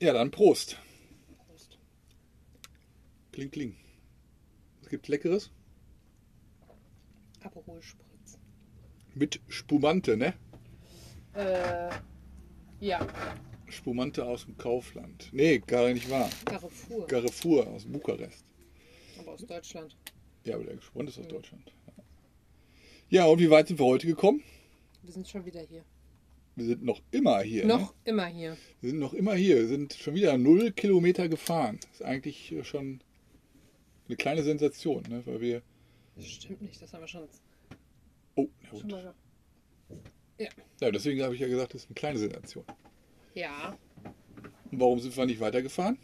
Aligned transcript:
Ja, 0.00 0.12
dann 0.12 0.30
Prost. 0.30 0.76
Prost. 1.46 1.78
Kling, 3.32 3.50
kling. 3.50 3.76
Was 4.80 4.88
gibt's 4.90 5.08
Leckeres? 5.08 5.50
Aperol 7.42 7.82
Spritz. 7.82 8.38
Mit 9.14 9.40
Spumante, 9.48 10.16
ne? 10.16 10.34
Äh, 11.34 11.90
ja, 12.80 13.06
Spumante 13.68 14.24
aus 14.24 14.44
dem 14.44 14.56
Kaufland. 14.56 15.30
Nee, 15.32 15.58
gar 15.60 15.88
nicht 15.92 16.10
wahr. 16.10 16.28
Carrefour. 16.44 17.06
Carrefour 17.06 17.66
aus 17.68 17.84
Bukarest. 17.86 18.44
aber 19.18 19.32
aus 19.32 19.44
Deutschland. 19.46 19.96
Ja, 20.44 20.56
aber 20.56 20.64
der 20.64 20.80
Spumante 20.80 21.10
ist 21.12 21.18
aus 21.18 21.24
Mhm. 21.26 21.30
Deutschland. 21.30 21.72
Ja, 23.08 23.26
und 23.26 23.38
wie 23.40 23.50
weit 23.50 23.68
sind 23.68 23.78
wir 23.78 23.86
heute 23.86 24.06
gekommen? 24.06 24.42
Wir 25.02 25.12
sind 25.12 25.28
schon 25.28 25.44
wieder 25.44 25.60
hier. 25.62 25.84
Wir 26.54 26.66
sind 26.66 26.82
noch 26.84 27.00
immer 27.10 27.40
hier. 27.40 27.66
Noch 27.66 27.92
Ne? 27.94 27.98
immer 28.04 28.26
hier. 28.26 28.56
Wir 28.80 28.90
sind 28.90 28.98
noch 28.98 29.14
immer 29.14 29.34
hier. 29.34 29.56
Wir 29.56 29.66
sind 29.68 29.94
schon 29.94 30.14
wieder 30.14 30.36
null 30.36 30.70
Kilometer 30.72 31.28
gefahren. 31.28 31.78
Das 31.80 31.90
ist 32.00 32.02
eigentlich 32.02 32.54
schon 32.64 33.00
eine 34.06 34.16
kleine 34.16 34.42
Sensation, 34.42 35.02
ne? 35.08 35.22
weil 35.26 35.40
wir. 35.40 35.62
Das 36.16 36.26
stimmt 36.26 36.60
nicht, 36.60 36.80
das 36.82 36.92
haben 36.92 37.00
wir 37.00 37.08
schon. 37.08 37.26
Oh, 38.34 38.48
na 38.62 38.68
schon 38.68 38.80
gut. 38.82 38.90
mal 38.90 39.14
ja. 40.38 40.48
Ja, 40.80 40.90
deswegen 40.90 41.22
habe 41.22 41.34
ich 41.34 41.40
ja 41.40 41.48
gesagt, 41.48 41.72
das 41.74 41.82
ist 41.82 41.88
eine 41.88 41.94
kleine 41.94 42.18
Sensation. 42.18 42.64
ja. 43.34 43.76
Und 44.70 44.80
warum 44.80 44.98
sind 45.00 45.14
wir 45.16 45.26
nicht 45.26 45.38
weitergefahren? 45.40 45.98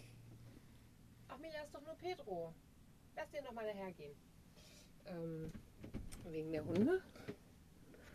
Ach, 1.29 1.38
Mila 1.38 1.62
ist 1.65 1.74
doch 1.74 1.83
nur 1.85 1.95
Pedro. 1.95 2.52
Lass 3.16 3.30
den 3.30 3.43
doch 3.45 3.52
mal 3.52 3.65
dahergehen. 3.65 4.12
Ähm, 5.07 5.51
wegen 6.30 6.52
der 6.52 6.65
Hunde? 6.66 7.02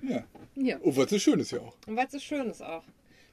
Ja. 0.03 0.27
Ja. 0.55 0.77
Und 0.79 0.95
was 0.97 1.09
so 1.09 1.19
schön 1.19 1.39
ist 1.39 1.51
ja 1.51 1.59
auch. 1.59 1.75
Und 1.87 1.95
weil 1.95 2.05
es 2.05 2.11
so 2.11 2.19
schön 2.19 2.49
ist 2.49 2.61
auch. 2.61 2.83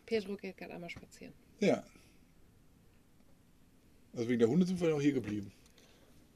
Pedro 0.06 0.36
geht 0.36 0.56
gerade 0.56 0.74
einmal 0.74 0.90
spazieren. 0.90 1.34
Ja. 1.60 1.84
Also 4.12 4.28
wegen 4.28 4.40
der 4.40 4.48
Hunde 4.48 4.66
sind 4.66 4.80
wir 4.80 4.88
noch 4.88 5.00
hier 5.00 5.12
geblieben. 5.12 5.52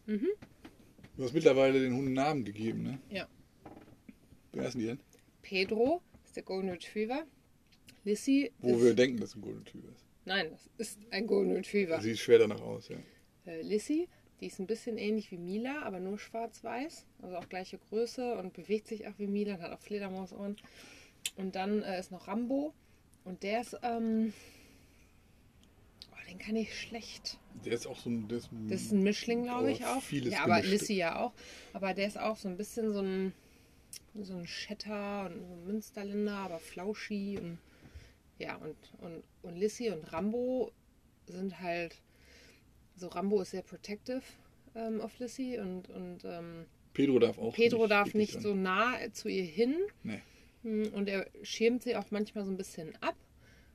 Mhm. 0.07 0.29
Du 1.17 1.25
hast 1.25 1.33
mittlerweile 1.33 1.81
den 1.81 1.95
Hunden 1.95 2.13
Namen 2.13 2.45
gegeben, 2.45 2.83
ne? 2.83 2.99
Ja. 3.11 3.29
Wer 4.53 4.67
ist 4.67 4.75
denn 4.75 4.81
die 4.81 4.87
denn? 4.87 5.01
Pedro 5.43 6.03
ist 6.25 6.37
der 6.37 6.43
Golden 6.43 6.71
Retriever. 6.71 7.25
Lissy 8.05 8.53
Wo 8.59 8.81
wir 8.81 8.95
denken, 8.95 9.19
dass 9.19 9.31
es 9.31 9.37
ein 9.37 9.43
Golden 9.43 9.59
Retriever 9.61 9.89
ist. 9.89 10.05
Nein, 10.25 10.51
das 10.51 10.71
ist 10.79 10.99
ein 11.11 11.27
Golden 11.27 11.53
Retriever. 11.53 12.01
Sieht 12.01 12.19
schwer 12.19 12.39
danach 12.41 12.61
aus, 12.61 12.89
ja. 12.89 12.97
Äh, 13.47 13.63
Lissy, 13.63 14.09
die 14.45 14.49
ist 14.49 14.59
ein 14.59 14.67
bisschen 14.67 14.99
ähnlich 14.99 15.31
wie 15.31 15.39
Mila, 15.39 15.85
aber 15.85 16.01
nur 16.01 16.19
schwarz-weiß. 16.19 17.07
Also 17.23 17.37
auch 17.39 17.49
gleiche 17.49 17.79
Größe 17.79 18.37
und 18.37 18.53
bewegt 18.53 18.87
sich 18.89 19.09
auch 19.09 19.15
wie 19.17 19.27
Mila 19.27 19.55
und 19.55 19.63
hat 19.63 19.73
auch 19.73 19.81
Fledermausohren. 19.81 20.59
Und 21.37 21.57
dann 21.57 21.83
äh, 21.83 21.99
ist 21.99 22.13
noch 22.13 22.29
Rambo. 22.29 22.75
Und 23.25 23.43
der 23.43 23.63
ist, 23.63 23.75
ähm, 23.83 24.35
oh, 26.13 26.29
den 26.29 26.39
kann 26.39 26.57
ich 26.57 26.79
schlecht. 26.79 27.39
Der 27.65 27.73
ist 27.73 27.87
auch 27.87 27.99
so 27.99 28.11
ein. 28.11 28.29
Der 28.29 28.37
ist, 28.37 28.51
Das 28.69 28.83
ist 28.83 28.93
ein 28.93 29.03
Mischling, 29.03 29.45
glaube 29.45 29.73
ich 29.73 29.87
auch. 29.87 30.03
vieles 30.03 30.35
ja, 30.35 30.45
aber 30.45 30.61
gemischt. 30.61 30.73
Lissy 30.73 30.93
ja 30.93 31.19
auch. 31.21 31.33
Aber 31.73 31.95
der 31.95 32.07
ist 32.07 32.19
auch 32.19 32.37
so 32.37 32.47
ein 32.47 32.59
bisschen 32.59 32.93
so 32.93 33.01
ein, 33.01 33.33
so 34.13 34.37
ein 34.37 34.47
Schetter 34.47 35.25
und 35.25 35.41
so 35.41 35.55
ein 35.55 35.65
Münsterländer, 35.65 36.37
aber 36.37 36.59
flauschi. 36.59 37.39
Und, 37.39 37.57
ja, 38.39 38.57
und, 38.57 38.77
und, 39.01 39.23
und 39.41 39.57
Lissy 39.57 39.89
und 39.89 40.13
Rambo 40.13 40.71
sind 41.29 41.61
halt, 41.61 41.97
so 42.97 43.09
Rambo 43.09 43.41
ist 43.43 43.51
sehr 43.53 43.63
protective 43.63 44.23
ähm, 44.75 45.01
auf 45.01 45.19
Lissy 45.19 45.59
und, 45.59 45.89
und 45.91 46.25
ähm, 46.25 46.67
Pedro 46.93 47.19
darf 47.19 47.39
auch. 47.39 47.55
Pedro 47.55 47.87
darf 47.87 48.07
richtig 48.07 48.35
nicht 48.35 48.41
so 48.43 48.55
nah 48.55 48.95
zu 49.13 49.29
ihr 49.29 49.43
hin. 49.45 49.77
Nee. 50.03 50.21
Hm, 50.63 50.93
Und 50.95 51.09
er 51.09 51.27
schirmt 51.43 51.83
sie 51.83 51.97
auch 51.97 52.11
manchmal 52.11 52.45
so 52.45 52.51
ein 52.51 52.57
bisschen 52.57 52.95
ab. 53.01 53.17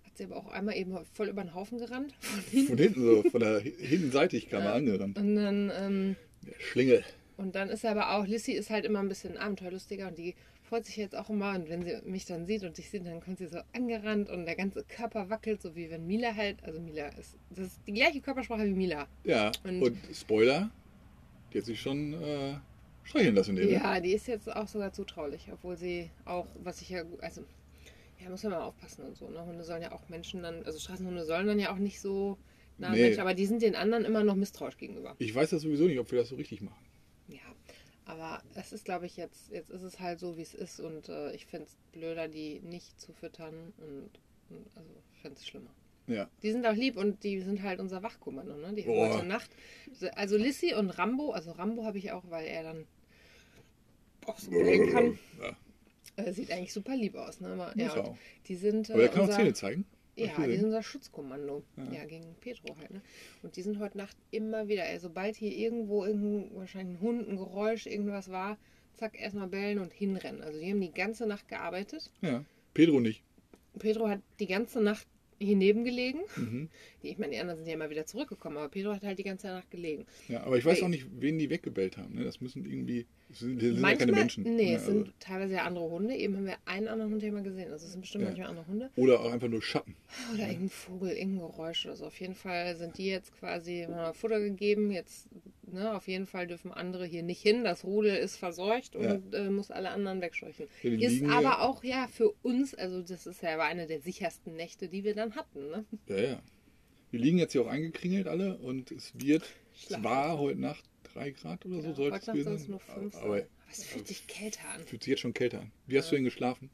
Hat 0.06 0.18
sie 0.18 0.24
aber 0.24 0.38
auch 0.38 0.48
einmal 0.48 0.76
eben 0.78 0.98
voll 1.14 1.28
über 1.30 1.44
den 1.44 1.54
Haufen 1.54 1.78
gerannt. 1.80 2.14
Von 2.20 2.40
hinten. 2.50 2.68
Von 2.68 2.78
hinten 2.78 3.02
so, 3.02 3.30
von 3.30 3.40
der 3.42 3.60
Hinnenseitig 3.60 4.50
kam 4.50 4.64
Ja. 4.64 4.70
er 4.70 4.74
angerannt. 4.76 5.18
Und 5.18 5.36
dann, 5.36 5.72
ähm, 5.76 6.16
Der 6.48 6.60
Schlingel. 6.60 7.04
und 7.38 7.56
dann 7.56 7.70
ist 7.70 7.84
er 7.84 7.92
aber 7.92 8.12
auch, 8.18 8.26
Lissy 8.26 8.54
ist 8.54 8.70
halt 8.70 8.86
immer 8.86 9.00
ein 9.00 9.10
bisschen 9.10 9.38
abenteuerlustiger 9.38 10.08
und 10.08 10.18
die 10.18 10.36
freut 10.70 10.86
sich 10.86 10.98
jetzt 10.98 11.16
auch 11.16 11.30
immer. 11.30 11.56
Und 11.56 11.68
wenn 11.68 11.84
sie 11.84 12.00
mich 12.06 12.26
dann 12.26 12.46
sieht 12.46 12.64
und 12.64 12.78
ich 12.78 12.90
sehe, 12.90 13.02
dann 13.02 13.20
kommt 13.20 13.40
sie 13.40 13.48
so 13.48 13.60
angerannt 13.74 14.30
und 14.30 14.46
der 14.46 14.56
ganze 14.56 14.84
Körper 14.84 15.30
wackelt, 15.30 15.62
so 15.62 15.76
wie 15.76 15.90
wenn 15.90 16.06
Mila 16.06 16.36
halt, 16.36 16.64
also 16.64 16.80
Mila 16.80 17.08
ist, 17.10 17.36
das 17.50 17.68
ist 17.68 17.80
die 17.88 17.94
gleiche 17.94 18.22
Körpersprache 18.22 18.66
wie 18.66 18.74
Mila. 18.74 19.08
Ja, 19.24 19.52
Und- 19.64 19.82
und, 19.82 19.98
Spoiler, 20.14 20.70
die 21.52 21.58
hat 21.58 21.66
sich 21.66 21.82
schon 21.82 22.14
äh, 22.22 22.56
streicheln 23.04 23.36
lassen. 23.36 23.56
Ne? 23.56 23.70
Ja, 23.72 24.00
die 24.00 24.14
ist 24.14 24.28
jetzt 24.28 24.50
auch 24.56 24.68
sogar 24.68 24.94
zutraulich, 24.94 25.50
obwohl 25.52 25.76
sie 25.76 26.12
auch, 26.26 26.46
was 26.64 26.82
ich 26.82 26.90
ja, 26.90 27.04
also, 27.22 27.44
ja, 28.24 28.30
muss 28.30 28.44
man 28.44 28.52
mal 28.54 28.62
aufpassen 28.62 29.04
und 29.06 29.18
so. 29.18 29.28
Ne? 29.28 29.44
Hunde 29.44 29.64
sollen 29.64 29.82
ja 29.82 29.92
auch 29.92 30.08
Menschen 30.08 30.44
dann, 30.44 30.64
also 30.64 30.78
Straßenhunde 30.80 31.26
sollen 31.26 31.48
dann 31.48 31.60
ja 31.60 31.74
auch 31.74 31.78
nicht 31.80 32.00
so 32.00 32.38
nah 32.78 32.92
Nee. 32.92 33.02
Menschen, 33.02 33.22
aber 33.22 33.34
die 33.34 33.46
sind 33.48 33.62
den 33.64 33.76
anderen 33.76 34.06
immer 34.06 34.24
noch 34.24 34.36
misstrauisch 34.36 34.78
gegenüber. 34.78 35.16
Ich 35.18 35.34
weiß 35.34 35.50
das 35.50 35.64
sowieso 35.64 35.86
nicht, 35.86 36.00
ob 36.00 36.12
wir 36.12 36.20
das 36.20 36.30
so 36.30 36.36
richtig 36.36 36.62
machen. 36.62 36.86
Aber 38.10 38.42
es 38.56 38.74
ist, 38.74 38.86
glaube 38.86 39.06
ich, 39.06 39.18
jetzt, 39.18 39.52
jetzt 39.52 39.70
ist 39.70 39.84
es 39.84 40.00
halt 40.00 40.20
so, 40.20 40.36
wie 40.36 40.42
es 40.42 40.56
ist 40.56 40.80
und 40.80 41.10
äh, 41.10 41.32
ich 41.34 41.46
finde 41.46 41.68
es 41.68 41.78
blöder, 41.92 42.28
die 42.28 42.60
nicht 42.62 43.00
zu 43.00 43.14
füttern 43.14 43.72
und, 43.78 44.10
und 44.50 44.66
also 44.76 44.90
ich 45.14 45.22
finde 45.22 45.38
es 45.38 45.46
schlimmer. 45.46 45.70
Ja. 46.08 46.28
Die 46.42 46.52
sind 46.52 46.66
auch 46.66 46.74
lieb 46.74 46.98
und 46.98 47.24
die 47.24 47.40
sind 47.40 47.62
halt 47.62 47.80
unser 47.80 48.02
Wachkommando, 48.02 48.56
ne? 48.58 48.74
Die 48.74 48.82
haben 48.82 48.94
Boah. 48.96 49.14
heute 49.14 49.28
Nacht. 49.28 49.52
Also 50.16 50.38
Lissy 50.38 50.74
und 50.74 50.90
Rambo, 50.90 51.34
also 51.34 51.52
Rambo 51.52 51.84
habe 51.86 52.00
ich 52.00 52.12
auch, 52.12 52.24
weil 52.32 52.48
er 52.48 52.64
dann 52.64 52.88
auch 54.26 54.40
so 54.40 54.50
bellen 54.50 54.90
kann. 54.92 55.20
Ja. 55.40 56.24
Äh, 56.26 56.34
sieht 56.34 56.52
eigentlich 56.52 56.74
super 56.74 56.96
lieb 56.96 57.16
aus, 57.16 57.40
ne? 57.42 57.50
Aber, 57.50 57.78
ja, 57.78 57.94
er 57.96 58.04
auch. 58.06 58.18
die 58.48 58.56
sind. 58.56 58.90
Aber 58.90 59.02
der 59.02 59.10
äh, 59.10 59.14
kann 59.14 59.22
auch 59.22 59.26
unser- 59.26 59.38
Zähne 59.38 59.54
zeigen. 59.54 59.86
Ja, 60.28 60.36
die 60.36 60.42
gesehen. 60.42 60.56
sind 60.58 60.66
unser 60.66 60.84
Schutzkommando. 60.84 61.64
Ja. 61.78 62.00
Ja. 62.00 62.06
gegen 62.06 62.36
Pedro 62.40 62.76
halt. 62.78 62.92
Ne? 62.92 63.02
Und 63.44 63.56
die 63.56 63.62
sind 63.62 63.80
heute 63.80 63.98
Nacht 63.98 64.18
immer 64.32 64.68
wieder. 64.68 64.86
Ey, 64.86 65.00
sobald 65.00 65.36
hier 65.36 65.52
irgendwo 65.52 66.06
irgendein, 66.06 66.56
wahrscheinlich 66.56 66.98
ein 66.98 67.02
Hund, 67.02 67.30
ein 67.30 67.38
Geräusch, 67.38 67.86
irgendwas 67.86 68.30
war, 68.30 68.58
zack, 68.96 69.20
erstmal 69.20 69.48
bellen 69.48 69.80
und 69.80 69.94
hinrennen. 69.94 70.42
Also 70.42 70.60
die 70.60 70.70
haben 70.70 70.82
die 70.82 70.92
ganze 70.92 71.26
Nacht 71.26 71.48
gearbeitet. 71.48 72.12
Ja. 72.22 72.44
Pedro 72.74 73.00
nicht. 73.00 73.24
Pedro 73.78 74.10
hat 74.10 74.22
die 74.40 74.48
ganze 74.48 74.82
Nacht 74.82 75.08
hier 75.40 75.56
neben 75.56 75.84
gelegen. 75.86 76.20
Mhm. 76.36 76.70
Die, 77.02 77.10
ich 77.10 77.18
meine, 77.18 77.32
die 77.34 77.40
anderen 77.40 77.58
sind 77.60 77.68
ja 77.68 77.74
immer 77.74 77.90
wieder 77.90 78.06
zurückgekommen, 78.06 78.58
aber 78.58 78.70
Pedro 78.70 78.92
hat 78.94 79.04
halt 79.04 79.18
die 79.20 79.24
ganze 79.24 79.48
Nacht 79.48 79.72
gelegen. 79.72 80.06
Ja, 80.28 80.44
aber 80.44 80.58
ich 80.58 80.66
weiß 80.66 80.80
Ey. 80.80 80.84
auch 80.84 80.90
nicht, 80.90 81.06
wen 81.20 81.40
die 81.40 81.50
weggebellt 81.50 81.98
haben. 81.98 82.16
Ne? 82.16 82.24
Das 82.26 82.42
müssen 82.42 82.66
irgendwie. 82.66 83.06
Das 83.30 83.40
sind, 83.40 83.56
das 83.58 83.64
sind 83.64 83.76
ja 83.76 83.82
manchmal, 83.82 83.98
keine 84.08 84.12
Menschen. 84.14 84.44
nee, 84.44 84.72
Ja, 84.72 84.78
es 84.78 84.86
sind 84.86 85.14
teilweise 85.20 85.54
ja 85.54 85.64
andere 85.64 85.90
Hunde. 85.90 86.16
Eben 86.16 86.36
haben 86.36 86.46
wir 86.46 86.58
einen 86.66 86.88
anderen 86.88 87.12
Hund 87.12 87.22
hier 87.22 87.32
mal 87.32 87.44
gesehen. 87.44 87.72
Also 87.72 87.86
es 87.86 87.92
sind 87.92 88.02
bestimmt 88.02 88.24
Ja. 88.24 88.30
manchmal 88.32 88.48
andere 88.50 88.68
Hunde. 88.68 88.86
also, 88.86 89.02
oder 89.02 89.20
auch 89.22 89.32
einfach 89.32 89.48
nur 89.48 89.62
Schatten. 89.62 89.96
Oder 90.34 90.44
irgendein 90.48 90.70
Vogel, 90.70 91.12
irgendein 91.12 91.48
Geräusch 91.48 91.86
oder 91.86 91.96
so. 91.96 92.06
Auf 92.08 92.20
jeden 92.20 92.36
Fall 92.36 92.76
sind 92.76 92.98
die 92.98 93.06
jetzt 93.08 93.32
quasi 93.38 93.88
Futter 94.14 94.40
gegeben. 94.40 94.92
Jetzt, 94.92 95.30
ne, 95.74 95.96
auf 95.96 96.08
jeden 96.08 96.28
Fall 96.28 96.48
dürfen 96.48 96.72
andere 96.72 97.06
hier 97.06 97.24
nicht 97.24 97.42
hin. 97.42 97.64
Das 97.64 97.84
Rudel 97.84 98.16
ist 98.16 98.36
verseucht 98.38 98.96
und 98.96 99.34
äh, 99.34 99.50
muss 99.50 99.72
alle 99.72 99.90
anderen 99.92 100.22
wegscheuchen. 100.22 100.68
Ja, 100.84 101.08
Ist 101.10 101.24
aber 101.24 101.42
ja- 101.42 101.60
auch 101.62 101.84
ja 101.84 102.08
für 102.08 102.32
uns, 102.44 102.74
also 102.76 103.02
das 103.02 103.28
ist 103.28 103.42
ja 103.42 103.54
aber 103.54 103.64
eine 103.64 103.88
der 103.88 104.02
sichersten 104.02 104.56
Nächte, 104.56 104.88
die 104.90 105.04
wir 105.04 105.16
dann 105.16 105.36
hatten. 105.36 105.70
Ne? 105.70 105.86
Ja, 106.08 106.18
ja. 106.20 106.42
Wir 107.12 107.20
liegen 107.20 107.38
jetzt 107.40 107.54
hier 107.54 107.62
auch 107.64 107.68
eingekringelt 107.68 108.28
alle 108.28 108.58
und 108.58 108.92
es 108.92 109.14
wird, 109.20 109.44
es 109.74 109.84
Schlafen. 109.88 110.04
war 110.04 110.38
heute 110.38 110.60
Nacht 110.60 110.84
3 111.14 111.32
Grad 111.32 111.66
oder 111.66 111.82
so, 111.82 111.88
Ja, 111.90 111.96
sollte 111.96 112.16
heute 112.18 112.32
es 112.40 112.46
gewesen 112.46 112.70
nur 112.72 112.80
sein. 112.86 112.96
fünf. 112.96 113.16
Aber 113.16 113.26
Aber 113.38 113.44
es 113.72 113.84
fühlt 113.84 114.08
sich 114.08 114.28
kälter 114.28 114.68
an. 114.76 114.82
fühlt 114.86 115.04
sich 115.04 115.12
jetzt 115.12 115.22
schon 115.22 115.34
kälter 115.34 115.62
an. 115.62 115.72
Wie 115.88 115.98
hast 115.98 116.06
Ja. 116.06 116.10
du 116.12 116.16
denn 116.18 116.26
geschlafen? 116.26 116.70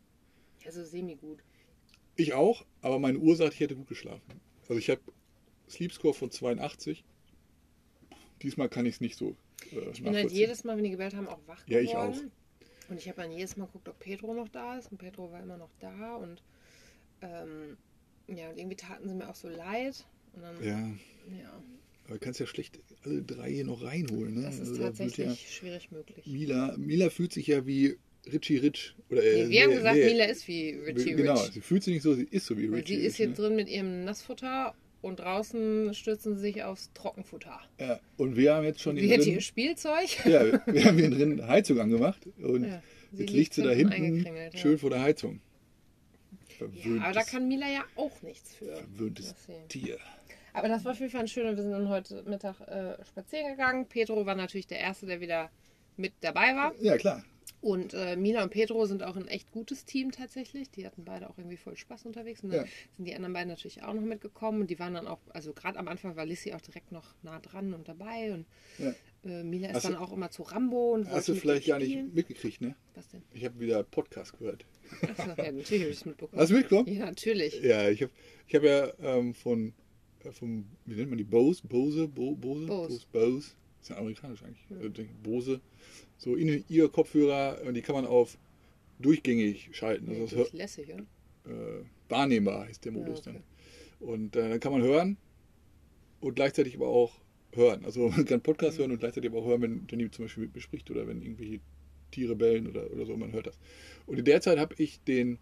Also 0.65 0.83
semi-gut. 0.83 1.39
Ich 2.17 2.33
auch, 2.33 2.65
aber 2.81 2.99
meine 2.99 3.17
Uhr 3.19 3.35
sagt, 3.35 3.53
ich 3.53 3.59
hätte 3.59 3.75
gut 3.75 3.87
geschlafen. 3.87 4.41
Also 4.67 4.77
ich 4.77 4.89
habe 4.89 5.01
Sleep 5.69 5.91
Score 5.93 6.13
von 6.13 6.31
82. 6.31 7.03
Diesmal 8.41 8.69
kann 8.69 8.85
ich 8.85 8.95
es 8.95 9.01
nicht 9.01 9.17
so 9.17 9.35
äh, 9.71 9.89
Ich 9.93 10.03
bin 10.03 10.15
halt 10.15 10.31
jedes 10.31 10.63
Mal, 10.63 10.77
wenn 10.77 10.83
die 10.83 10.91
gewählt 10.91 11.15
haben, 11.15 11.27
auch 11.27 11.39
wach 11.47 11.63
Ja, 11.67 11.79
geworden. 11.81 11.85
ich 11.85 11.95
auch. 11.95 12.89
Und 12.89 12.97
ich 12.97 13.07
habe 13.07 13.21
dann 13.21 13.31
jedes 13.31 13.57
Mal 13.57 13.65
geguckt, 13.65 13.89
ob 13.89 13.97
Pedro 13.99 14.33
noch 14.33 14.49
da 14.49 14.77
ist. 14.77 14.91
Und 14.91 14.97
Pedro 14.99 15.31
war 15.31 15.41
immer 15.41 15.57
noch 15.57 15.71
da. 15.79 16.15
Und 16.15 16.43
ähm, 17.21 17.77
ja, 18.27 18.49
und 18.49 18.57
irgendwie 18.57 18.75
taten 18.75 19.07
sie 19.07 19.15
mir 19.15 19.29
auch 19.29 19.35
so 19.35 19.47
leid. 19.47 20.05
Dann, 20.33 20.63
Ja, 20.63 20.79
ja 21.41 21.63
aber 22.05 22.15
du 22.15 22.19
kannst 22.19 22.39
ja 22.39 22.45
schlecht 22.45 22.79
alle 23.03 23.23
drei 23.23 23.51
hier 23.51 23.65
noch 23.65 23.83
reinholen. 23.83 24.35
Ne? 24.35 24.41
das 24.43 24.55
ist 24.55 24.69
Also 24.69 24.77
da 24.77 24.83
tatsächlich 24.89 25.25
Ja, 25.25 25.35
schwierig 25.35 25.91
möglich. 25.91 26.25
Mila, 26.27 26.75
Mila 26.77 27.09
fühlt 27.09 27.33
sich 27.33 27.47
ja 27.47 27.65
wie 27.65 27.97
Richie 28.31 28.57
Rich. 28.57 28.95
Oder, 29.09 29.23
äh, 29.23 29.45
Nee, 29.45 29.49
wir 29.49 29.61
haben 29.63 29.69
nee, 29.71 29.75
gesagt, 29.77 29.95
nee, 29.95 30.05
Mila 30.05 30.25
ist 30.25 30.47
wie 30.47 30.69
Richie 30.71 31.15
Genau, 31.15 31.33
Rich. 31.33 31.53
sie 31.53 31.61
fühlt 31.61 31.83
sich 31.83 31.93
nicht 31.95 32.03
so, 32.03 32.13
sie 32.13 32.25
ist 32.25 32.45
so 32.45 32.57
wie 32.57 32.67
Richie 32.67 32.95
sie 32.95 33.01
ist 33.01 33.13
Rich. 33.13 33.17
hier 33.17 33.27
ne? 33.29 33.33
drin 33.33 33.55
mit 33.55 33.69
ihrem 33.69 34.03
Nassfutter 34.03 34.75
und 35.05 35.17
draußen 35.17 35.93
stürzen 35.93 36.35
sie 36.35 36.41
sich 36.41 36.63
aufs 36.63 36.91
Trockenfutter. 36.93 37.61
Ja, 37.79 37.99
und 38.17 38.35
wir 38.35 38.55
haben 38.55 38.65
jetzt 38.65 38.81
schon 38.81 38.95
Wie 38.95 39.07
hier 39.07 39.39
Spielzeug? 39.41 40.07
ja, 40.25 40.59
wir 40.65 40.85
haben 40.85 40.97
hier 40.97 41.11
drin 41.11 41.47
Heizung 41.47 41.79
angemacht 41.79 42.27
und 42.41 42.65
Ja, 42.65 42.81
jetzt 43.11 43.31
liegt 43.31 43.53
sie 43.53 43.61
da 43.61 43.69
hinten 43.69 43.93
eingekringelt, 43.93 44.53
ja. 44.55 44.59
schön 44.59 44.77
vor 44.79 44.89
der 44.89 45.01
Heizung. 45.01 45.39
Ja, 46.31 46.55
Verwöhntes, 46.57 47.03
aber 47.03 47.13
da 47.13 47.23
kann 47.23 47.47
Mila 47.47 47.69
ja 47.69 47.83
auch 47.95 48.21
nichts 48.21 48.55
für. 48.55 48.75
verwöhntes. 48.75 49.35
Tier. 49.69 49.99
Aber 50.53 50.69
das 50.69 50.85
war 50.85 50.93
auf 50.93 50.99
jeden 50.99 51.11
Fall 51.11 51.27
schön 51.27 51.47
und 51.47 51.55
wir 51.57 51.63
sind 51.63 51.73
dann 51.73 51.89
heute 51.89 52.23
Mittag 52.23 52.61
äh, 52.61 53.03
spazieren 53.05 53.51
gegangen. 53.51 53.87
Pedro 53.87 54.25
war 54.25 54.35
natürlich 54.35 54.67
der 54.67 54.79
Erste, 54.79 55.05
der 55.05 55.19
wieder 55.19 55.49
mit 55.97 56.13
dabei 56.21 56.55
war. 56.55 56.73
Ja, 56.81 56.97
klar. 56.97 57.23
Und 57.61 57.93
äh, 57.95 58.15
Mila 58.15 58.43
und 58.43 58.51
Pedro 58.51 58.85
sind 58.85 59.01
auch 59.01 59.15
ein 59.15 59.27
echt 59.27 59.51
gutes 59.51 59.85
Team 59.85 60.11
tatsächlich. 60.11 60.69
Die 60.69 60.85
hatten 60.85 61.03
beide 61.03 61.29
auch 61.29 61.37
irgendwie 61.37 61.57
voll 61.57 61.75
Spaß 61.75 62.05
unterwegs. 62.05 62.43
Und 62.43 62.51
dann 62.51 62.65
Ja. 62.65 62.71
sind 62.95 63.05
die 63.05 63.15
anderen 63.15 63.33
beiden 63.33 63.49
natürlich 63.49 63.81
auch 63.81 63.93
noch 63.93 64.03
mitgekommen. 64.03 64.61
Und 64.61 64.69
die 64.69 64.77
waren 64.77 64.93
dann 64.93 65.07
auch, 65.07 65.19
also 65.29 65.51
gerade 65.53 65.79
am 65.79 65.87
Anfang 65.87 66.15
war 66.15 66.25
Lissy 66.25 66.53
auch 66.53 66.61
direkt 66.61 66.91
noch 66.91 67.15
nah 67.23 67.39
dran 67.39 67.73
und 67.73 67.87
dabei. 67.87 68.33
Und 68.33 68.45
Ja. 68.77 68.93
äh, 69.23 69.43
Mila 69.43 69.69
ist 69.69 69.75
Hast 69.75 69.85
dann 69.85 69.93
du- 69.93 69.99
auch 69.99 70.11
immer 70.13 70.29
zu 70.29 70.43
Rambo 70.43 70.93
und 70.93 71.07
Hast 71.09 71.27
du 71.27 71.33
vielleicht 71.35 71.65
gar 71.67 71.79
nicht 71.79 72.13
mitgekriegt, 72.13 72.61
ne? 72.61 72.75
Was 72.93 73.07
denn? 73.09 73.23
Ich 73.33 73.43
habe 73.43 73.59
wieder 73.59 73.81
Podcast 73.83 74.37
gehört. 74.37 74.65
Achso, 75.01 75.29
ja, 75.41 75.51
natürlich 75.51 75.81
habe 75.81 75.91
ich 75.91 75.97
es 75.97 76.05
mitbekommen. 76.05 76.39
Hast 76.39 76.51
du 76.51 76.55
mitbekommen? 76.57 76.87
Ja, 76.93 77.05
natürlich. 77.05 77.59
Ja, 77.63 77.89
ich 77.89 78.03
habe 78.03 78.11
ich 78.47 78.53
hab 78.55 78.63
ja 78.63 78.93
ähm, 78.99 79.33
von, 79.33 79.73
äh, 80.23 80.31
vom, 80.31 80.67
wie 80.85 80.93
nennt 80.95 81.09
man 81.09 81.17
die, 81.17 81.23
Bose, 81.23 81.65
Bose, 81.67 82.07
Bo, 82.07 82.35
Bose, 82.35 82.67
Bose. 82.67 83.05
Bose, 83.11 83.51
ist 83.81 83.89
ja 83.89 83.97
amerikanisch 83.97 84.43
eigentlich, 84.43 84.63
ich, 84.99 85.09
Bose, 85.23 85.59
so 86.17 86.35
in 86.35 86.63
ihr 86.69 86.89
Kopfhörer 86.89 87.61
und 87.65 87.73
die 87.73 87.81
kann 87.81 87.95
man 87.95 88.05
auf 88.05 88.37
durchgängig 88.99 89.69
schalten. 89.73 90.09
Also 90.09 90.37
das 90.37 90.47
ist 90.47 90.53
lässig, 90.53 90.93
oder? 90.93 91.03
äh, 91.45 91.83
wahrnehmbar 92.09 92.69
ist 92.69 92.85
der 92.85 92.93
Ja, 92.93 92.99
Modus 92.99 93.19
okay. 93.19 93.33
dann. 93.99 94.07
Und 94.07 94.35
äh, 94.35 94.49
dann 94.49 94.59
kann 94.59 94.71
man 94.71 94.81
hören 94.81 95.17
und 96.21 96.35
gleichzeitig 96.35 96.75
aber 96.75 96.87
auch 96.87 97.13
hören. 97.53 97.85
Also 97.85 98.09
man 98.15 98.25
kann 98.25 98.41
Podcast 98.41 98.79
hören 98.79 98.91
und 98.91 98.99
gleichzeitig 98.99 99.29
aber 99.31 99.39
auch 99.39 99.45
hören, 99.47 99.61
wenn 99.61 99.87
Danny 99.87 100.09
zum 100.11 100.25
Beispiel 100.25 100.43
mit 100.45 100.55
mir 100.55 100.61
spricht 100.61 100.89
oder 100.91 101.07
wenn 101.07 101.21
irgendwelche 101.21 101.59
Tiere 102.11 102.35
bellen 102.35 102.67
oder, 102.67 102.91
oder 102.91 103.05
so, 103.05 103.17
man 103.17 103.31
hört 103.31 103.47
das. 103.47 103.59
Und 104.05 104.17
in 104.19 104.25
der 104.25 104.41
Zeit 104.41 104.57
habe 104.59 104.75
ich 104.77 105.01
den 105.03 105.37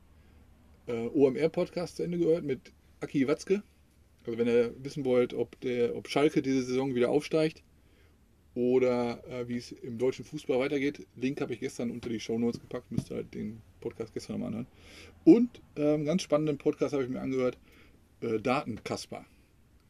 äh, 0.88 1.08
OMR-Podcast 1.08 1.98
zu 1.98 2.04
Ende 2.04 2.18
gehört 2.18 2.44
mit 2.44 2.72
Aki 3.02 3.28
Watzke. 3.28 3.64
Also 4.25 4.38
wenn 4.38 4.48
ihr 4.48 4.74
wissen 4.81 5.04
wollt, 5.04 5.34
ob, 5.34 5.60
der, 5.62 5.96
ob 5.96 6.08
Schalke 6.08 6.42
diese 6.42 6.64
Saison 6.64 6.96
wieder 6.96 7.10
aufsteigt 7.10 7.62
oder 8.56 9.24
äh, 9.28 9.48
wie 9.48 9.58
es 9.58 9.72
im 9.72 9.98
deutschen 9.98 10.26
Fußball 10.26 10.60
weitergeht, 10.60 11.08
Link 11.16 11.42
habe 11.42 11.54
ich 11.54 11.60
gestern 11.60 11.90
unter 11.90 12.10
die 12.10 12.20
Show 12.20 12.38
Notes 12.38 12.60
gepackt, 12.60 12.92
müsst 12.92 13.10
ihr 13.12 13.18
halt 13.18 13.34
den 13.34 13.62
Podcast 13.82 14.14
gestern 14.14 14.34
nochmal 14.34 14.50
anhören. 14.50 14.68
Und 15.24 15.62
ähm, 15.76 16.06
ganz 16.06 16.22
spannenden 16.22 16.58
Podcast 16.58 16.94
habe 16.94 17.04
ich 17.04 17.10
mir 17.10 17.22
angehört, 17.22 17.58
äh, 18.22 18.40
Datenkasper. 18.40 19.26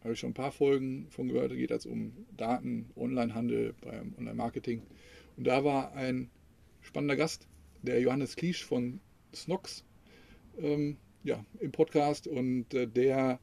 Habe 0.02 0.14
ich 0.14 0.20
schon 0.20 0.32
ein 0.32 0.36
paar 0.36 0.52
Folgen 0.52 1.08
von 1.10 1.28
gehört, 1.28 1.52
da 1.52 1.56
geht 1.56 1.72
es 1.72 1.86
um 1.86 2.14
Daten, 2.36 2.90
Onlinehandel, 2.96 3.74
beim 3.82 4.14
Online-Marketing. 4.18 4.82
Und 5.38 5.48
da 5.48 5.64
war 5.64 5.94
ein 5.94 6.30
spannender 6.82 7.16
Gast, 7.16 7.48
der 7.82 8.00
Johannes 8.02 8.36
Kliesch 8.36 8.64
von 8.64 9.00
Snox, 9.34 9.84
ähm, 10.60 10.98
ja, 11.24 11.44
im 11.60 11.72
Podcast. 11.72 12.28
Und 12.28 12.74
äh, 12.74 12.88
der, 12.88 13.40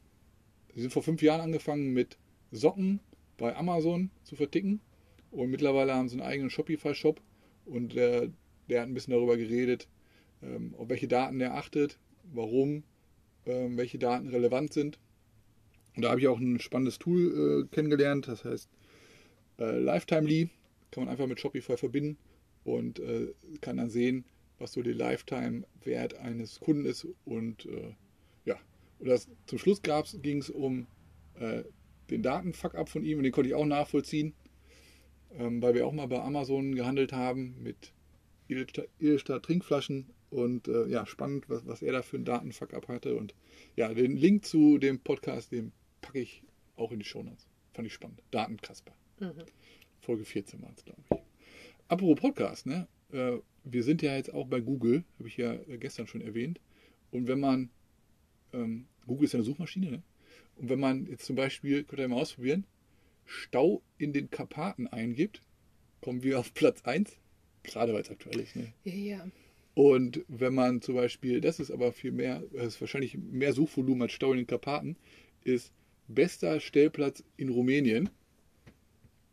sie 0.73 0.81
sind 0.81 0.93
vor 0.93 1.03
fünf 1.03 1.21
Jahren 1.21 1.41
angefangen 1.41 1.93
mit 1.93 2.17
Socken 2.51 2.99
bei 3.37 3.55
Amazon 3.55 4.11
zu 4.23 4.35
verticken. 4.35 4.81
Und 5.31 5.49
mittlerweile 5.49 5.93
haben 5.93 6.09
sie 6.09 6.19
einen 6.19 6.27
eigenen 6.27 6.49
Shopify-Shop. 6.49 7.21
Und 7.65 7.95
äh, 7.95 8.29
der 8.69 8.81
hat 8.81 8.87
ein 8.87 8.93
bisschen 8.93 9.13
darüber 9.13 9.37
geredet, 9.37 9.87
ähm, 10.41 10.75
auf 10.77 10.89
welche 10.89 11.07
Daten 11.07 11.39
er 11.39 11.55
achtet, 11.55 11.99
warum, 12.33 12.83
ähm, 13.45 13.77
welche 13.77 13.97
Daten 13.97 14.27
relevant 14.29 14.73
sind. 14.73 14.99
Und 15.95 16.03
da 16.03 16.11
habe 16.11 16.21
ich 16.21 16.27
auch 16.27 16.39
ein 16.39 16.59
spannendes 16.59 16.99
Tool 16.99 17.65
äh, 17.69 17.75
kennengelernt, 17.75 18.27
das 18.27 18.45
heißt 18.45 18.69
äh, 19.59 19.77
Lifetime-Lee. 19.77 20.49
Kann 20.91 21.05
man 21.05 21.11
einfach 21.11 21.27
mit 21.27 21.39
Shopify 21.39 21.77
verbinden 21.77 22.17
und 22.63 22.99
äh, 22.99 23.33
kann 23.61 23.77
dann 23.77 23.89
sehen, 23.89 24.25
was 24.59 24.73
so 24.73 24.81
der 24.81 24.95
Lifetime-Wert 24.95 26.15
eines 26.15 26.59
Kunden 26.59 26.85
ist. 26.85 27.07
Und 27.25 27.65
äh, 27.65 27.93
ja, 28.45 28.57
und 28.99 29.07
das, 29.07 29.27
zum 29.45 29.57
Schluss 29.57 29.81
ging 29.81 30.39
es 30.39 30.49
um 30.49 30.87
äh, 31.35 31.63
den 32.09 32.23
Datenfuck-up 32.23 32.89
von 32.89 33.03
ihm 33.03 33.17
und 33.17 33.23
den 33.23 33.31
konnte 33.31 33.49
ich 33.49 33.55
auch 33.55 33.65
nachvollziehen, 33.65 34.33
ähm, 35.37 35.61
weil 35.61 35.73
wir 35.73 35.85
auch 35.85 35.93
mal 35.93 36.07
bei 36.07 36.21
Amazon 36.21 36.75
gehandelt 36.75 37.13
haben 37.13 37.55
mit 37.61 37.93
Edelstahl, 38.47 39.41
Trinkflaschen 39.41 40.07
und 40.29 40.67
äh, 40.67 40.87
ja, 40.87 41.05
spannend, 41.05 41.49
was, 41.49 41.65
was 41.65 41.81
er 41.81 41.93
da 41.93 42.01
für 42.01 42.17
einen 42.17 42.25
Datenfuck-up 42.25 42.87
hatte. 42.87 43.15
Und 43.15 43.33
ja, 43.75 43.93
den 43.93 44.17
Link 44.17 44.45
zu 44.45 44.77
dem 44.77 44.99
Podcast, 44.99 45.51
den 45.51 45.71
packe 46.01 46.19
ich 46.19 46.43
auch 46.75 46.91
in 46.91 46.99
die 46.99 47.05
Shownotes. 47.05 47.47
Fand 47.73 47.87
ich 47.87 47.93
spannend. 47.93 48.21
Datenkasper. 48.31 48.93
Mhm. 49.19 49.33
Folge 50.01 50.25
14 50.25 50.61
war 50.61 50.71
es, 50.75 50.83
glaube 50.83 51.01
ich. 51.11 51.17
Apropos 51.87 52.19
Podcast, 52.19 52.65
ne? 52.65 52.87
Äh, 53.11 53.37
wir 53.63 53.83
sind 53.83 54.01
ja 54.01 54.15
jetzt 54.15 54.33
auch 54.33 54.47
bei 54.47 54.59
Google, 54.59 55.03
habe 55.19 55.27
ich 55.27 55.37
ja 55.37 55.53
äh, 55.53 55.77
gestern 55.77 56.07
schon 56.07 56.21
erwähnt. 56.21 56.59
Und 57.11 57.27
wenn 57.27 57.39
man, 57.39 57.69
ähm, 58.53 58.87
Google 59.05 59.25
ist 59.25 59.33
ja 59.33 59.37
eine 59.37 59.45
Suchmaschine, 59.45 59.91
ne? 59.91 60.03
Und 60.55 60.69
wenn 60.69 60.79
man 60.79 61.05
jetzt 61.07 61.25
zum 61.25 61.35
Beispiel, 61.35 61.83
könnt 61.83 61.99
ihr 61.99 62.07
mal 62.07 62.21
ausprobieren, 62.21 62.65
Stau 63.25 63.81
in 63.97 64.13
den 64.13 64.29
Karpaten 64.29 64.87
eingibt, 64.87 65.41
kommen 66.01 66.23
wir 66.23 66.39
auf 66.39 66.53
Platz 66.53 66.81
1. 66.83 67.17
Gerade 67.63 67.93
weil 67.93 68.01
es 68.01 68.09
aktuell 68.09 68.39
ist, 68.39 68.55
ne? 68.55 68.73
Ja. 68.83 69.27
Und 69.73 70.25
wenn 70.27 70.53
man 70.53 70.81
zum 70.81 70.95
Beispiel, 70.95 71.39
das 71.41 71.59
ist 71.59 71.71
aber 71.71 71.93
viel 71.93 72.11
mehr, 72.11 72.43
das 72.53 72.67
ist 72.75 72.81
wahrscheinlich 72.81 73.17
mehr 73.17 73.53
Suchvolumen 73.53 74.01
als 74.03 74.11
Stau 74.11 74.31
in 74.31 74.37
den 74.39 74.47
Karpaten, 74.47 74.97
ist 75.43 75.71
bester 76.07 76.59
Stellplatz 76.59 77.23
in 77.37 77.49
Rumänien. 77.49 78.09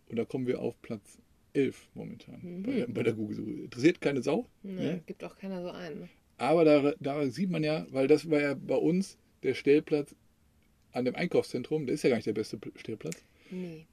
Und 0.08 0.16
da 0.16 0.24
kommen 0.24 0.46
wir 0.46 0.60
auf 0.60 0.80
Platz 0.82 1.18
11 1.54 1.88
momentan 1.94 2.40
Mhm. 2.42 2.62
bei, 2.62 2.86
bei 2.86 3.02
der 3.02 3.14
Google-Suche. 3.14 3.50
Interessiert 3.50 4.00
keine 4.00 4.22
Sau. 4.22 4.46
Nee, 4.62 4.72
Ne? 4.74 5.02
gibt 5.06 5.24
auch 5.24 5.36
keiner 5.36 5.62
so 5.62 5.70
ein. 5.70 6.00
Ne? 6.00 6.08
Aber 6.36 6.64
da, 6.64 6.94
da 7.00 7.26
sieht 7.30 7.50
man 7.50 7.64
ja, 7.64 7.86
weil 7.90 8.06
das 8.06 8.30
war 8.30 8.40
ja 8.40 8.54
bei 8.54 8.76
uns 8.76 9.18
der 9.42 9.54
Stellplatz 9.54 10.14
an 10.92 11.04
dem 11.04 11.16
Einkaufszentrum, 11.16 11.86
der 11.86 11.94
ist 11.94 12.02
ja 12.04 12.10
gar 12.10 12.16
nicht 12.16 12.26
der 12.26 12.32
beste 12.32 12.58
Stellplatz. 12.76 13.24
Nee. 13.50 13.86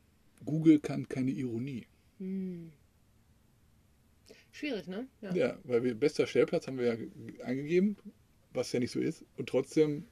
Google 0.44 0.80
kann 0.80 1.08
keine 1.08 1.32
Ironie. 1.32 1.86
Hm. 2.20 2.72
Schwierig, 4.52 4.88
ne? 4.88 5.08
Ja. 5.22 5.34
Ja, 5.36 5.58
weil 5.64 5.84
wir 5.84 5.96
bester 5.96 6.28
Stellplatz 6.28 6.68
haben 6.68 6.78
wir 6.78 6.86
ja 6.86 6.96
ge- 6.96 7.42
eingegeben, 7.42 7.98
was 8.54 8.72
ja 8.72 8.80
nicht 8.80 8.92
so 8.92 9.00
ist. 9.00 9.26
Und 9.38 9.50
trotzdem 9.50 10.06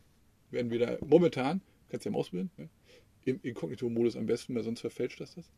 werden 0.51 0.69
wir 0.71 0.79
da 0.79 0.97
momentan, 1.05 1.61
kannst 1.89 2.05
du 2.05 2.09
ja 2.09 2.13
mal 2.13 2.19
ausprobieren, 2.19 2.51
ne? 2.57 2.69
im 3.25 3.39
Inkognito-Modus 3.41 4.17
am 4.17 4.25
besten, 4.25 4.53
weil 4.53 4.63
sonst 4.63 4.81
verfälscht 4.81 5.21
das 5.21 5.35
das. 5.35 5.49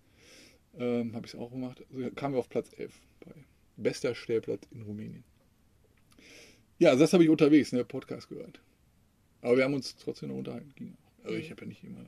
Ähm, 0.77 1.15
Habe 1.15 1.25
ich 1.25 1.33
es 1.33 1.39
auch 1.39 1.49
gemacht. 1.51 1.83
Also 1.91 2.11
kamen 2.11 2.35
wir 2.35 2.39
auf 2.39 2.49
Platz 2.49 2.69
11 2.77 2.93
bei 3.21 3.31
bester 3.77 4.13
Stellplatz 4.13 4.67
in 4.71 4.83
Rumänien. 4.83 5.23
Ja, 6.77 6.89
also 6.89 7.01
das 7.01 7.13
habe 7.13 7.23
ich 7.23 7.29
unterwegs, 7.29 7.71
ne, 7.71 7.83
Podcast 7.83 8.29
gehört. 8.29 8.61
Aber 9.41 9.57
wir 9.57 9.63
haben 9.63 9.73
uns 9.73 9.95
trotzdem 9.95 10.29
noch 10.29 10.35
unterhalten. 10.35 10.73
Ging 10.75 10.93
auch. 10.93 11.25
Also 11.25 11.37
ich 11.37 11.47
Mhm. 11.47 11.51
habe 11.53 11.61
ja 11.61 11.67
nicht 11.69 11.83
immer 11.83 12.05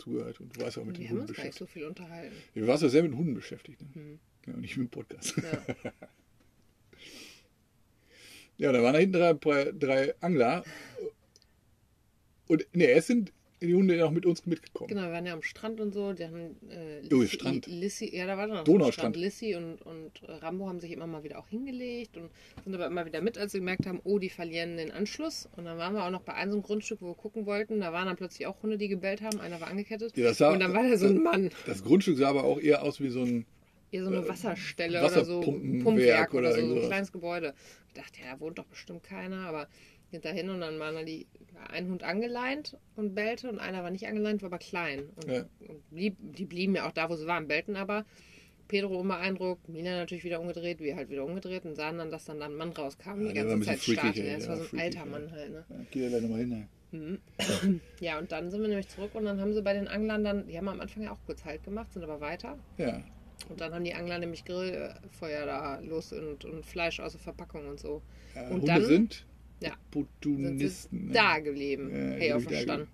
zugehört 0.00 0.40
und 0.40 0.56
du 0.56 0.60
warst 0.62 0.76
ja 0.76 0.82
auch 0.82 0.86
mit 0.86 0.98
Wir 0.98 1.04
den 1.04 1.08
haben 1.10 1.18
Hunden 1.18 1.28
uns 1.30 1.36
gar 1.36 1.44
nicht 1.44 1.52
beschäftigt. 1.58 1.58
so 1.58 1.66
viel 1.80 1.84
unterhalten. 1.88 2.36
Du 2.54 2.66
warst 2.66 2.82
ja 2.82 2.88
sehr 2.88 3.02
mit 3.02 3.14
Hunden 3.14 3.34
beschäftigt. 3.34 3.80
Ne? 3.82 3.88
Hm. 3.94 4.18
Ja, 4.46 4.54
und 4.54 4.60
nicht 4.60 4.76
mit 4.76 4.88
dem 4.88 4.90
Podcast. 4.90 5.34
Ja. 5.36 5.92
Ja, 8.56 8.72
da 8.72 8.82
waren 8.82 8.92
da 8.92 8.98
hinten 8.98 9.40
drei, 9.40 9.72
drei 9.72 10.14
Angler. 10.20 10.64
Und 12.46 12.66
ne, 12.74 12.84
erst 12.84 13.06
sind 13.06 13.32
die 13.62 13.74
Hunde 13.74 13.96
noch 13.98 14.10
mit 14.10 14.24
uns 14.26 14.46
mitgekommen. 14.46 14.88
Genau, 14.88 15.02
wir 15.02 15.12
waren 15.12 15.26
ja 15.26 15.34
am 15.34 15.42
Strand 15.42 15.80
und 15.80 15.92
so. 15.92 16.12
Die 16.12 16.24
haben, 16.24 16.56
äh, 16.70 17.00
Lissy- 17.02 17.28
Strand. 17.34 17.66
Lissy, 17.66 18.16
ja, 18.16 18.26
da 18.26 18.36
war 18.38 18.46
noch 18.46 18.64
Donaustrand. 18.64 19.14
Strand. 19.14 19.16
Lissy 19.16 19.54
und, 19.54 19.82
und 19.82 20.22
Rambo 20.42 20.66
haben 20.68 20.80
sich 20.80 20.92
immer 20.92 21.06
mal 21.06 21.22
wieder 21.24 21.38
auch 21.38 21.48
hingelegt 21.48 22.16
und 22.16 22.30
sind 22.64 22.74
aber 22.74 22.86
immer 22.86 23.04
wieder 23.06 23.20
mit, 23.20 23.36
als 23.36 23.52
sie 23.52 23.58
gemerkt 23.58 23.86
haben, 23.86 24.00
oh, 24.04 24.18
die 24.18 24.30
verlieren 24.30 24.76
den 24.76 24.90
Anschluss. 24.90 25.48
Und 25.56 25.66
dann 25.66 25.76
waren 25.78 25.92
wir 25.94 26.04
auch 26.04 26.10
noch 26.10 26.22
bei 26.22 26.34
einem 26.34 26.50
so 26.52 26.56
einem 26.56 26.62
Grundstück, 26.62 27.02
wo 27.02 27.08
wir 27.08 27.14
gucken 27.14 27.46
wollten. 27.46 27.80
Da 27.80 27.92
waren 27.92 28.06
dann 28.06 28.16
plötzlich 28.16 28.46
auch 28.46 28.62
Hunde, 28.62 28.78
die 28.78 28.88
gebellt 28.88 29.20
haben. 29.22 29.38
Einer 29.40 29.60
war 29.60 29.68
angekettet. 29.68 30.16
Ja, 30.16 30.32
sah- 30.32 30.52
und 30.52 30.60
dann 30.60 30.72
war 30.72 30.88
da 30.88 30.96
so 30.96 31.06
ein 31.06 31.22
Mann. 31.22 31.50
Das 31.66 31.84
Grundstück 31.84 32.16
sah 32.16 32.28
aber 32.28 32.44
auch 32.44 32.58
eher 32.60 32.82
aus 32.82 33.00
wie 33.00 33.10
so 33.10 33.22
ein. 33.22 33.44
Hier 33.90 34.04
so 34.04 34.10
eine 34.10 34.18
Äh, 34.24 34.28
Wasserstelle 34.28 35.04
oder 35.04 35.24
so. 35.24 35.40
Pumpwerk 35.40 36.32
oder 36.32 36.50
oder 36.50 36.60
so, 36.60 36.68
so 36.68 36.80
ein 36.82 36.86
kleines 36.86 37.10
Gebäude. 37.12 37.54
Ich 37.88 37.94
dachte, 37.94 38.20
ja, 38.24 38.34
da 38.34 38.40
wohnt 38.40 38.56
doch 38.58 38.64
bestimmt 38.66 39.02
keiner, 39.02 39.46
aber 39.48 39.66
sind 40.10 40.24
dahin 40.24 40.50
und 40.50 40.60
dann 40.60 40.78
waren 40.78 40.94
da 40.94 41.02
die, 41.04 41.26
ein 41.68 41.88
Hund 41.88 42.02
angeleint 42.02 42.76
und 42.96 43.14
bellte 43.14 43.48
und 43.48 43.58
einer 43.58 43.82
war 43.82 43.90
nicht 43.90 44.06
angeleint, 44.06 44.42
war 44.42 44.48
aber 44.48 44.58
klein. 44.58 45.08
Und, 45.16 45.30
Ja. 45.30 45.44
und 45.68 45.90
blieb, 45.90 46.16
die 46.20 46.44
blieben 46.46 46.74
ja 46.74 46.86
auch 46.88 46.92
da, 46.92 47.08
wo 47.10 47.16
sie 47.16 47.26
waren, 47.26 47.46
bellten 47.48 47.76
aber. 47.76 48.04
Pedro 48.68 49.00
unbeeindruckt, 49.00 49.68
Mina 49.68 49.96
natürlich 49.96 50.22
wieder 50.22 50.40
umgedreht, 50.40 50.78
wir 50.78 50.94
halt 50.94 51.10
wieder 51.10 51.24
umgedreht 51.24 51.64
und 51.64 51.74
sahen 51.74 51.98
dann, 51.98 52.10
dass 52.12 52.24
dann 52.26 52.38
da 52.38 52.46
ein 52.46 52.54
Mann 52.54 52.70
rauskam, 52.70 53.20
Ja, 53.22 53.28
die 53.28 53.34
ganze 53.34 53.60
Zeit 53.66 53.80
starrte. 53.80 54.22
ey, 54.22 54.28
Ja, 54.30 54.36
das 54.36 54.48
war 54.48 54.56
so 54.56 54.62
ein 54.62 54.68
freakig, 54.68 54.98
alter. 55.00 55.10
Mann 55.10 55.30
halt, 55.32 55.50
ne? 55.50 55.64
Ja, 55.68 55.76
geh 55.90 56.08
da 56.10 56.20
nochmal 56.20 56.38
hin. 56.40 56.48
ne? 56.50 56.68
Ja, 58.00 58.18
und 58.18 58.30
dann 58.32 58.50
sind 58.50 58.60
wir 58.62 58.68
nämlich 58.68 58.88
zurück 58.88 59.10
und 59.14 59.24
dann 59.24 59.40
haben 59.40 59.52
sie 59.54 59.62
bei 59.62 59.72
den 59.74 59.88
Anglern 59.88 60.22
dann, 60.24 60.46
die 60.46 60.56
haben 60.56 60.68
am 60.68 60.80
Anfang 60.80 61.02
ja 61.02 61.12
auch 61.12 61.18
kurz 61.26 61.44
Halt 61.44 61.62
gemacht, 61.64 61.92
sind 61.92 62.02
aber 62.04 62.20
weiter. 62.20 62.58
Ja. 62.78 63.02
Und 63.48 63.60
dann 63.60 63.74
haben 63.74 63.84
die 63.84 63.94
Angler 63.94 64.18
nämlich 64.18 64.44
Grillfeuer 64.44 65.46
da 65.46 65.78
los 65.80 66.12
und, 66.12 66.44
und 66.44 66.64
Fleisch 66.64 67.00
aus 67.00 67.12
der 67.12 67.20
Verpackung 67.20 67.66
und 67.68 67.80
so. 67.80 68.02
ja 68.34 68.42
Und 68.48 68.50
Hunde 68.52 68.66
dann- 68.66 68.84
sind 68.84 69.26
Ja. 69.62 69.72
Opportunisten. 69.72 70.98
Sind 71.06 71.14
da 71.14 71.38
geblieben. 71.38 71.90
Ja, 71.90 72.16
hey, 72.16 72.32
auch 72.32 72.40
verstanden. 72.40 72.88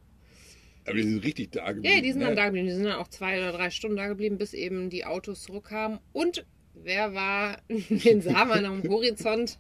Aber 0.85 0.97
die 0.97 1.03
sind 1.03 1.25
richtig 1.25 1.51
da 1.53 1.73
geblieben. 1.73 1.95
Ja, 1.95 2.01
die 2.01 2.13
sind 2.13 2.21
ne? 2.21 2.27
dann 2.27 2.37
da 2.37 2.45
geblieben. 2.47 2.67
Die 2.67 2.75
sind 2.75 2.85
dann 2.85 2.95
auch 2.95 3.09
zwei 3.09 3.39
oder 3.39 3.53
drei 3.53 3.71
Stunden 3.71 3.97
da 3.97 4.07
geblieben, 4.07 4.39
bis 4.39 4.55
eben 4.55 4.89
die 4.91 5.05
Autos 5.05 5.43
zurückkamen. 5.43 5.99
Und 6.13 6.45
wer 6.75 7.15
war, 7.15 7.59
den 7.69 8.21
sah 8.21 8.45
man 8.45 8.65
am 8.65 8.83
Horizont? 8.85 9.59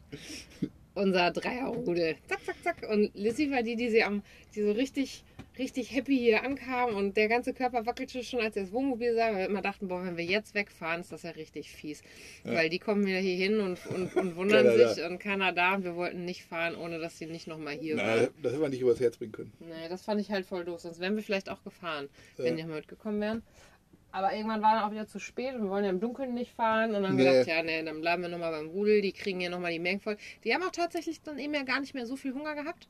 unser 0.96 1.30
Dreierrudel. 1.30 2.16
Zack, 2.26 2.44
zack, 2.44 2.56
zack. 2.62 2.90
Und 2.90 3.10
Lissy 3.14 3.50
war 3.50 3.62
die, 3.62 3.76
die 3.76 3.90
sie 3.90 4.02
am, 4.02 4.22
die 4.54 4.62
so 4.62 4.72
richtig, 4.72 5.24
richtig 5.58 5.92
happy 5.94 6.16
hier 6.16 6.42
ankam 6.42 6.94
und 6.94 7.16
der 7.16 7.28
ganze 7.28 7.54
Körper 7.54 7.86
wackelte 7.86 8.22
schon, 8.22 8.40
als 8.40 8.54
sie 8.54 8.60
das 8.60 8.72
Wohnmobil 8.72 9.14
sah, 9.14 9.28
weil 9.32 9.38
wir 9.38 9.46
immer 9.46 9.62
dachten, 9.62 9.88
boah, 9.88 10.04
wenn 10.04 10.16
wir 10.16 10.24
jetzt 10.24 10.54
wegfahren, 10.54 11.00
ist 11.00 11.12
das 11.12 11.22
ja 11.22 11.30
richtig 11.30 11.70
fies. 11.70 12.02
Ja. 12.44 12.54
Weil 12.54 12.68
die 12.68 12.78
kommen 12.78 13.06
wieder 13.06 13.18
hier 13.18 13.36
hin 13.36 13.60
und, 13.60 13.78
und, 13.86 14.14
und 14.16 14.36
wundern 14.36 14.66
Keiner 14.66 14.88
sich 14.94 15.04
und 15.04 15.18
keiner 15.18 15.52
da 15.52 15.74
und 15.74 15.84
wir 15.84 15.96
wollten 15.96 16.24
nicht 16.24 16.44
fahren, 16.44 16.76
ohne 16.76 16.98
dass 16.98 17.18
sie 17.18 17.26
nicht 17.26 17.46
nochmal 17.46 17.74
hier 17.74 17.96
Na, 17.96 18.02
waren. 18.06 18.28
das 18.42 18.52
hätten 18.52 18.62
wir 18.62 18.68
nicht 18.68 18.80
übers 18.82 19.00
Herz 19.00 19.16
bringen 19.16 19.32
können. 19.32 19.52
Nee, 19.60 19.88
das 19.88 20.02
fand 20.02 20.20
ich 20.20 20.30
halt 20.30 20.46
voll 20.46 20.64
doof. 20.64 20.80
Sonst 20.80 21.00
wären 21.00 21.16
wir 21.16 21.22
vielleicht 21.22 21.48
auch 21.48 21.62
gefahren, 21.64 22.08
Ja. 22.38 22.44
wenn 22.44 22.56
die 22.56 22.64
mal 22.64 22.76
mitgekommen 22.76 23.20
wären. 23.20 23.42
Aber 24.12 24.32
irgendwann 24.34 24.62
war 24.62 24.76
dann 24.76 24.84
auch 24.84 24.92
wieder 24.92 25.06
zu 25.06 25.18
spät 25.18 25.54
und 25.54 25.64
wir 25.64 25.68
wollen 25.70 25.84
ja 25.84 25.90
im 25.90 26.00
Dunkeln 26.00 26.32
nicht 26.32 26.52
fahren. 26.52 26.94
Und 26.94 27.02
dann 27.02 27.08
haben 27.08 27.18
wir 27.18 27.24
Nee. 27.24 27.30
gedacht, 27.40 27.48
ja, 27.48 27.62
nee, 27.62 27.82
dann 27.82 28.00
bleiben 28.00 28.22
wir 28.22 28.30
nochmal 28.30 28.50
beim 28.50 28.68
Rudel. 28.68 29.02
Die 29.02 29.12
kriegen 29.12 29.40
ja 29.42 29.50
nochmal 29.50 29.72
die 29.72 29.78
Mägen 29.78 30.00
voll. 30.00 30.16
Die 30.42 30.54
haben 30.54 30.62
auch 30.62 30.70
tatsächlich 30.70 31.20
dann 31.20 31.38
eben 31.38 31.52
ja 31.52 31.64
gar 31.64 31.80
nicht 31.80 31.92
mehr 31.92 32.06
so 32.06 32.16
viel 32.16 32.32
Hunger 32.32 32.54
gehabt. 32.54 32.88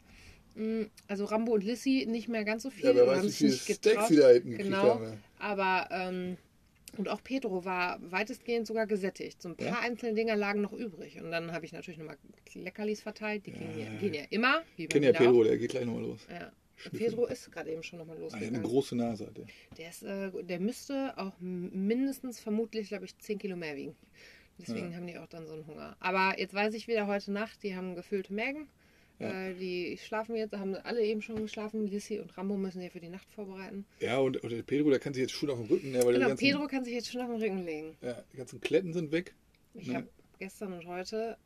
Mm, 0.56 0.84
Also 1.06 1.24
Rambo 1.26 1.52
und 1.52 1.64
Lissy 1.64 2.06
nicht 2.08 2.28
mehr 2.28 2.44
ganz 2.44 2.62
so 2.64 2.70
viel. 2.70 2.86
Ja, 2.86 2.94
wer 2.94 3.06
weiß, 3.06 3.18
haben 3.18 3.24
wie 3.26 3.28
sich 3.30 3.62
viele 3.62 3.78
getraut. 3.78 4.08
sie 4.08 4.16
da 4.16 4.28
hinten 4.30 4.56
Genau. 4.58 4.82
haben. 4.94 5.04
ja. 5.04 5.12
Aber, 5.38 5.88
ähm, 5.90 6.36
und 6.96 7.08
auch 7.10 7.22
Pedro 7.22 7.64
war 7.64 7.98
weitestgehend 8.10 8.66
sogar 8.66 8.86
gesättigt. 8.86 9.42
So 9.42 9.50
ein 9.50 9.56
paar 9.56 9.66
Ja? 9.66 9.78
einzelne 9.80 10.14
Dinger 10.14 10.34
lagen 10.34 10.62
noch 10.62 10.72
übrig. 10.72 11.20
Und 11.20 11.30
dann 11.30 11.52
habe 11.52 11.66
ich 11.66 11.72
natürlich 11.72 11.98
nochmal 11.98 12.16
Leckerlis 12.54 13.02
verteilt. 13.02 13.44
Die 13.46 13.50
Ja. 13.50 13.58
gehen, 13.58 13.78
ja, 13.78 13.98
gehen 14.00 14.14
ja 14.14 14.22
immer. 14.30 14.62
Wie 14.76 14.84
Ich 14.84 14.88
kenne 14.88 15.06
ja. 15.06 15.12
Pedro, 15.12 15.44
der 15.44 15.58
geht 15.58 15.70
gleich 15.72 15.84
nochmal 15.84 16.04
los. 16.04 16.26
Ja. 16.30 16.50
Pedro 16.92 17.26
ist 17.26 17.50
gerade 17.52 17.70
eben 17.70 17.82
schon 17.82 17.98
nochmal 17.98 18.16
Ah, 18.16 18.18
der 18.20 18.26
hat 18.26 18.32
losgegangen. 18.32 18.60
eine 18.60 18.68
große 18.68 18.96
Nase. 18.96 19.26
Hat 19.26 19.36
der. 19.36 19.46
Der, 19.78 19.88
ist, 19.90 20.02
äh, 20.02 20.30
der 20.44 20.60
müsste 20.60 21.14
auch 21.18 21.32
mindestens 21.40 22.40
vermutlich, 22.40 22.88
glaube 22.88 23.04
ich, 23.06 23.16
10 23.18 23.38
Kilo 23.38 23.56
mehr 23.56 23.76
wiegen. 23.76 23.94
Deswegen 24.58 24.94
haben 24.96 25.06
die 25.06 25.18
auch 25.18 25.26
dann 25.26 25.46
so 25.46 25.52
einen 25.52 25.66
Hunger. 25.66 25.96
Aber 26.00 26.38
jetzt 26.38 26.54
weiß 26.54 26.72
ich 26.74 26.88
wieder 26.88 27.06
heute 27.06 27.30
Nacht, 27.30 27.62
die 27.62 27.76
haben 27.76 27.94
gefüllte 27.94 28.32
Mägen. 28.32 28.68
Ja. 29.18 29.48
Äh, 29.48 29.54
die 29.54 29.98
schlafen 29.98 30.36
jetzt, 30.36 30.52
haben 30.54 30.74
alle 30.74 31.02
eben 31.02 31.22
schon 31.22 31.40
geschlafen. 31.42 31.86
Lissy 31.86 32.18
und 32.20 32.36
Rambo 32.36 32.56
müssen 32.56 32.82
ja 32.82 32.90
für 32.90 33.00
die 33.00 33.08
Nacht 33.08 33.30
vorbereiten. 33.32 33.86
Ja, 34.00 34.18
und, 34.18 34.36
und 34.42 34.50
der 34.50 34.62
Pedro, 34.62 34.90
der 34.90 34.98
kann 34.98 35.14
sich 35.14 35.22
jetzt 35.22 35.32
schon 35.32 35.48
auf 35.50 35.58
den 35.58 35.66
Rücken, 35.68 35.94
ja, 35.94 36.00
weil 36.04 36.08
die 36.08 36.12
Genau, 36.14 36.28
ganzen, 36.28 36.44
Pedro 36.44 36.66
kann 36.66 36.84
sich 36.84 36.94
jetzt 36.94 37.10
schon 37.10 37.20
auf 37.22 37.28
den 37.30 37.40
Rücken 37.40 37.64
legen. 37.64 37.96
Ja, 38.02 38.22
die 38.32 38.36
ganzen 38.36 38.60
Kletten 38.60 38.92
sind 38.92 39.12
weg. 39.12 39.34
Ich 39.74 39.88
Ne? 39.88 39.94
habe 39.94 40.08
gestern 40.38 40.72
und 40.74 40.86
heute 40.86 41.36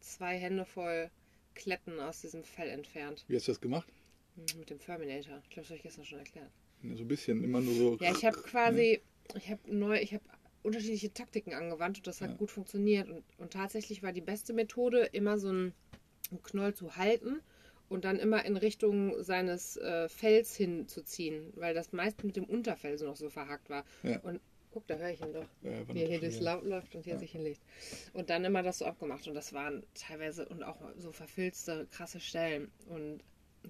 zwei 0.00 0.36
Hände 0.36 0.64
voll 0.64 1.10
Kletten 1.54 2.00
aus 2.00 2.20
diesem 2.22 2.42
Fell 2.44 2.68
entfernt. 2.70 3.24
Wie 3.28 3.36
hast 3.36 3.46
du 3.46 3.52
das 3.52 3.60
gemacht? 3.60 3.86
Mhm, 4.36 4.58
Mit 4.60 4.70
dem 4.70 4.80
Terminator. 4.80 5.40
Ich 5.44 5.50
glaube, 5.50 5.62
das 5.62 5.66
habe 5.68 5.76
ich 5.76 5.82
gestern 5.82 6.04
schon 6.04 6.18
erklärt. 6.18 6.50
Ja, 6.82 6.96
so 6.96 7.02
ein 7.04 7.08
bisschen, 7.08 7.44
immer 7.44 7.60
nur 7.60 7.74
so. 7.74 7.96
Ja, 8.00 8.10
ich 8.10 8.24
habe 8.24 8.36
quasi, 8.42 9.00
ich 9.36 9.48
habe 9.50 9.60
neu, 9.72 10.00
ich 10.00 10.12
habe 10.14 10.24
unterschiedliche 10.64 11.12
Taktiken 11.12 11.54
angewandt 11.54 11.98
und 11.98 12.06
das 12.06 12.20
hat 12.20 12.30
Ja. 12.30 12.36
gut 12.36 12.50
funktioniert. 12.50 13.08
Und, 13.08 13.22
und 13.38 13.52
tatsächlich 13.52 14.02
war 14.02 14.12
die 14.12 14.20
beste 14.20 14.52
Methode, 14.52 15.04
immer 15.12 15.38
so 15.38 15.48
einen, 15.50 15.72
einen 16.32 16.42
Knoll 16.42 16.74
zu 16.74 16.96
halten 16.96 17.40
und 17.88 18.04
dann 18.04 18.18
immer 18.18 18.44
in 18.44 18.56
Richtung 18.56 19.22
seines 19.22 19.76
äh, 19.76 20.08
Fells 20.08 20.56
hinzuziehen, 20.56 21.52
weil 21.56 21.74
das 21.74 21.92
meist 21.92 22.24
mit 22.24 22.36
dem 22.36 22.44
Unterfell 22.44 22.98
so 22.98 23.06
noch 23.06 23.16
so 23.16 23.28
verhakt 23.30 23.68
war. 23.70 23.84
Ja. 24.02 24.18
Und 24.20 24.40
guck, 24.72 24.86
da 24.86 24.94
höre 24.96 25.10
ich 25.10 25.20
ihn 25.20 25.32
doch. 25.32 25.44
Ja, 25.62 25.86
Wie 25.94 26.00
er 26.02 26.08
hier 26.08 26.20
durchs. 26.20 26.40
Laut 26.40 26.64
läuft 26.64 26.94
und 26.94 27.04
hier 27.04 27.14
Ja. 27.14 27.18
sich 27.18 27.32
hinlegt. 27.32 27.60
Und 28.14 28.30
dann 28.30 28.44
immer 28.44 28.62
das 28.62 28.78
so 28.78 28.86
abgemacht. 28.86 29.28
Und 29.28 29.34
das 29.34 29.52
waren 29.52 29.82
teilweise 29.94 30.48
und 30.48 30.62
auch 30.62 30.78
so 30.96 31.12
verfilzte, 31.12 31.86
krasse 31.90 32.20
Stellen. 32.20 32.70
Und 32.88 33.20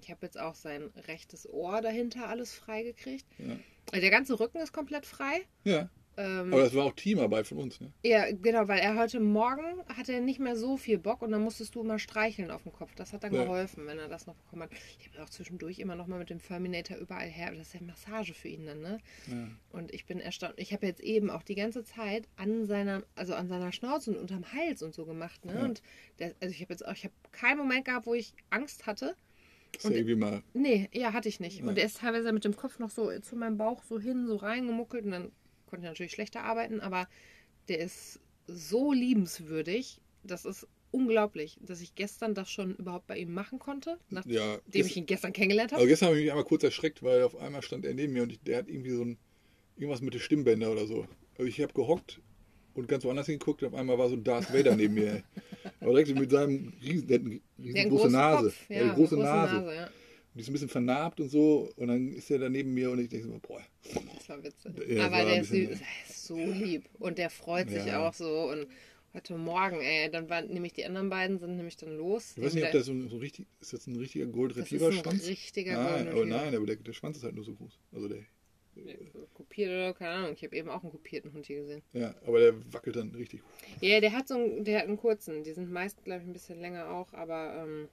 ich 0.01 0.09
habe 0.09 0.25
jetzt 0.25 0.39
auch 0.39 0.55
sein 0.55 0.89
rechtes 1.07 1.47
Ohr 1.49 1.81
dahinter 1.81 2.27
alles 2.29 2.53
freigekriegt. 2.55 3.25
Ja. 3.37 3.57
Also 3.91 4.01
Der 4.01 4.09
ganze 4.11 4.39
Rücken 4.39 4.57
ist 4.59 4.71
komplett 4.71 5.05
frei. 5.05 5.41
ja, 5.65 5.89
Ähm, 6.15 6.53
aber 6.53 6.61
das 6.63 6.75
war 6.75 6.85
auch 6.85 6.93
Teamarbeit 6.93 7.47
von 7.47 7.57
uns, 7.57 7.81
ne? 7.81 7.91
ja, 8.03 8.31
genau, 8.31 8.67
weil 8.67 8.79
er 8.79 8.95
heute 8.97 9.19
Morgen 9.19 9.81
hatte 9.87 10.21
nicht 10.21 10.39
mehr 10.39 10.55
so 10.55 10.77
viel 10.77 10.99
Bock 10.99 11.21
und 11.23 11.31
dann 11.31 11.41
musstest 11.41 11.73
du 11.73 11.81
immer 11.81 11.97
streicheln 11.97 12.51
auf 12.51 12.61
dem 12.63 12.71
Kopf. 12.71 12.93
Das 12.95 13.13
hat 13.13 13.23
dann 13.23 13.33
Ja. 13.33 13.43
geholfen, 13.43 13.87
wenn 13.87 13.97
er 13.97 14.07
das 14.09 14.27
noch 14.27 14.35
bekommen 14.35 14.63
hat. 14.63 14.69
Ich 14.99 15.07
habe 15.09 15.23
auch 15.23 15.29
zwischendurch 15.29 15.79
immer 15.79 15.95
noch 15.95 16.05
mal 16.07 16.19
mit 16.19 16.29
dem 16.29 16.39
Terminator 16.41 16.97
überall 16.97 17.27
her. 17.27 17.51
Das 17.51 17.67
ist 17.67 17.73
ja 17.73 17.81
Massage 17.81 18.33
für 18.35 18.47
ihn 18.47 18.65
dann, 18.67 18.81
ne? 18.81 18.99
Ja. 19.27 19.47
Und 19.71 19.91
ich 19.93 20.05
bin 20.05 20.19
erstaunt. 20.19 20.53
Ich 20.57 20.71
habe 20.73 20.85
jetzt 20.85 21.01
eben 21.01 21.29
auch 21.31 21.41
die 21.41 21.55
ganze 21.55 21.83
Zeit 21.83 22.27
an 22.35 22.65
seiner, 22.65 23.03
also 23.15 23.33
an 23.33 23.47
seiner 23.47 23.71
Schnauze 23.71 24.11
und 24.11 24.17
unterm 24.17 24.45
Hals 24.53 24.83
und 24.83 24.93
so 24.93 25.05
gemacht, 25.05 25.43
ne? 25.45 25.53
Ja. 25.55 25.63
Und 25.63 25.81
der, 26.19 26.35
also 26.41 26.53
ich 26.53 26.61
habe 26.61 26.73
jetzt 26.73 26.85
auch, 26.85 26.93
ich 26.93 27.05
habe 27.05 27.13
keinen 27.31 27.57
Moment 27.57 27.85
gehabt, 27.85 28.05
wo 28.05 28.13
ich 28.13 28.33
Angst 28.51 28.85
hatte. 28.85 29.15
Das 29.71 29.85
Und- 29.85 29.93
irgendwie 29.93 30.13
mal. 30.15 30.43
Nee, 30.53 30.89
ja, 30.93 31.13
hatte 31.13 31.27
ich 31.27 31.39
nicht. 31.39 31.63
Und 31.63 31.79
er 31.79 31.85
ist 31.85 31.97
teilweise 31.97 32.31
mit 32.31 32.45
dem 32.45 32.55
Kopf 32.55 32.77
noch 32.77 32.91
so 32.91 33.09
zu 33.21 33.35
meinem 33.35 33.57
Bauch 33.57 33.83
so 33.83 33.99
hin, 33.99 34.27
so 34.27 34.35
reingemuckelt 34.35 35.05
und 35.05 35.11
dann 35.11 35.31
konnte 35.73 35.87
ich 35.87 35.89
natürlich 35.91 36.11
schlechter 36.11 36.43
arbeiten, 36.43 36.81
aber 36.81 37.07
der 37.67 37.79
ist 37.79 38.19
so 38.45 38.93
liebenswürdig. 38.93 39.99
Das 40.23 40.45
ist 40.45 40.67
unglaublich, 40.91 41.57
dass 41.61 41.81
ich 41.81 41.95
gestern 41.95 42.35
das 42.35 42.51
schon 42.51 42.75
überhaupt 42.75 43.07
bei 43.07 43.17
ihm 43.17 43.33
machen 43.33 43.57
konnte, 43.57 43.97
nachdem 44.11 44.33
Ja, 44.33 44.59
ich 44.71 44.95
ihn 44.95 45.07
gestern 45.07 45.33
kennengelernt 45.33 45.73
aber 45.73 45.79
habe. 45.81 45.89
gestern 45.89 46.09
habe 46.09 46.17
ich 46.19 46.25
mich 46.25 46.31
einmal 46.31 46.45
kurz 46.45 46.63
erschreckt, 46.63 47.01
weil 47.01 47.23
auf 47.23 47.35
einmal 47.35 47.63
stand 47.63 47.85
er 47.85 47.95
neben 47.95 48.13
mir 48.13 48.21
und 48.21 48.31
ich, 48.31 48.39
der 48.41 48.59
hat 48.59 48.67
irgendwie 48.69 48.91
so 48.91 49.03
ein. 49.03 49.17
Irgendwas 49.75 50.01
mit 50.01 50.13
den 50.13 50.21
Stimmbänder 50.21 50.71
oder 50.71 50.85
so. 50.85 51.07
Also 51.35 51.45
ich 51.49 51.59
habe 51.59 51.73
gehockt 51.73 52.21
und 52.75 52.87
ganz 52.87 53.03
woanders 53.05 53.25
hingeguckt 53.25 53.63
und 53.63 53.69
auf 53.69 53.73
einmal 53.73 53.97
war 53.97 54.07
so 54.07 54.15
ein 54.15 54.23
Darth 54.23 54.53
Vader 54.53 54.75
neben 54.75 54.93
mir. 54.93 55.23
Aber 55.79 55.93
direkt 55.93 56.15
mit 56.15 56.29
seinem 56.29 56.73
riesen, 56.83 57.07
der 57.07 57.17
hat 57.19 57.25
eine 57.25 57.39
riesengroße 57.57 58.09
Nase. 58.11 58.49
Kopf, 58.49 58.69
Ja, 58.69 58.81
eine 58.81 58.93
große 58.93 59.15
große 59.15 59.23
Nase. 59.27 59.55
Nase, 59.55 59.75
ja. 59.75 59.89
Und 60.33 60.37
die 60.37 60.41
ist 60.41 60.49
ein 60.49 60.53
bisschen 60.53 60.69
vernarbt 60.69 61.19
und 61.19 61.29
so. 61.29 61.71
Und 61.75 61.87
dann 61.89 62.11
ist 62.13 62.31
er 62.31 62.39
da 62.39 62.49
neben 62.49 62.73
mir 62.73 62.89
und 62.89 62.99
ich 62.99 63.09
denke 63.09 63.27
so, 63.27 63.39
boah, 63.39 63.61
Das 64.17 64.29
war 64.29 64.43
witzig. 64.43 64.71
Ja, 64.89 65.05
Aber 65.05 65.17
war 65.17 65.25
der 65.25 65.41
ist, 65.41 65.51
bisschen- 65.51 65.79
ist 66.09 66.25
so 66.25 66.37
lieb. 66.37 66.85
Und 66.99 67.17
der 67.19 67.29
freut 67.29 67.69
sich 67.69 67.85
Ja. 67.85 68.07
auch 68.07 68.13
so. 68.13 68.49
Und 68.49 68.65
heute 69.13 69.37
Morgen, 69.37 69.79
ey, 69.81 70.09
dann 70.09 70.29
waren 70.29 70.47
nämlich 70.47 70.73
die 70.73 70.85
anderen 70.85 71.09
beiden 71.09 71.37
sind 71.37 71.55
nämlich 71.57 71.77
dann 71.77 71.95
los. 71.97 72.33
ich 72.35 72.43
weiß 72.43 72.55
nicht, 72.55 72.63
ob 72.63 72.71
Der- 72.71 72.79
das 72.79 72.87
so, 72.87 72.93
ein- 72.93 73.09
so 73.09 73.17
richtig, 73.17 73.45
ist 73.61 73.73
das 73.73 73.85
ein 73.85 73.95
richtiger 73.95 74.25
Gold 74.25 74.51
das 74.51 74.57
ist 74.57 74.63
Retriever 74.73 74.87
ein 74.87 74.93
Schwanz? 75.03 75.27
richtiger 75.27 75.73
Nein, 75.73 76.07
aber 76.07 76.21
Retriever. 76.21 76.25
nein, 76.25 76.55
aber 76.55 76.65
der, 76.65 76.75
der 76.77 76.93
Schwanz 76.93 77.17
ist 77.17 77.23
halt 77.23 77.35
nur 77.35 77.43
so 77.45 77.53
groß. 77.53 77.77
Also 77.93 78.07
der, 78.07 78.23
Kopiert 79.35 79.69
oder 79.69 79.93
keine 79.93 80.09
Ahnung. 80.11 80.33
Ich 80.33 80.43
habe 80.43 80.55
eben 80.55 80.67
auch 80.69 80.81
einen 80.81 80.91
kopierten 80.91 81.31
Hund 81.31 81.45
hier 81.45 81.57
gesehen. 81.61 81.83
ja, 81.93 82.15
aber 82.25 82.39
der 82.39 82.73
wackelt 82.73 82.95
dann 82.95 83.11
richtig. 83.13 83.41
Ja, 83.81 83.99
der 83.99 84.13
hat 84.13 84.27
so 84.27 84.33
einen, 84.33 84.63
der 84.65 84.79
hat 84.79 84.87
einen 84.87 84.97
kurzen. 84.97 85.43
Die 85.43 85.53
sind 85.53 85.71
meist, 85.71 86.03
glaube 86.03 86.21
ich, 86.21 86.27
ein 86.27 86.33
bisschen 86.33 86.59
länger 86.59 86.89
auch, 86.89 87.13
aber 87.13 87.63
ähm, 87.67 87.87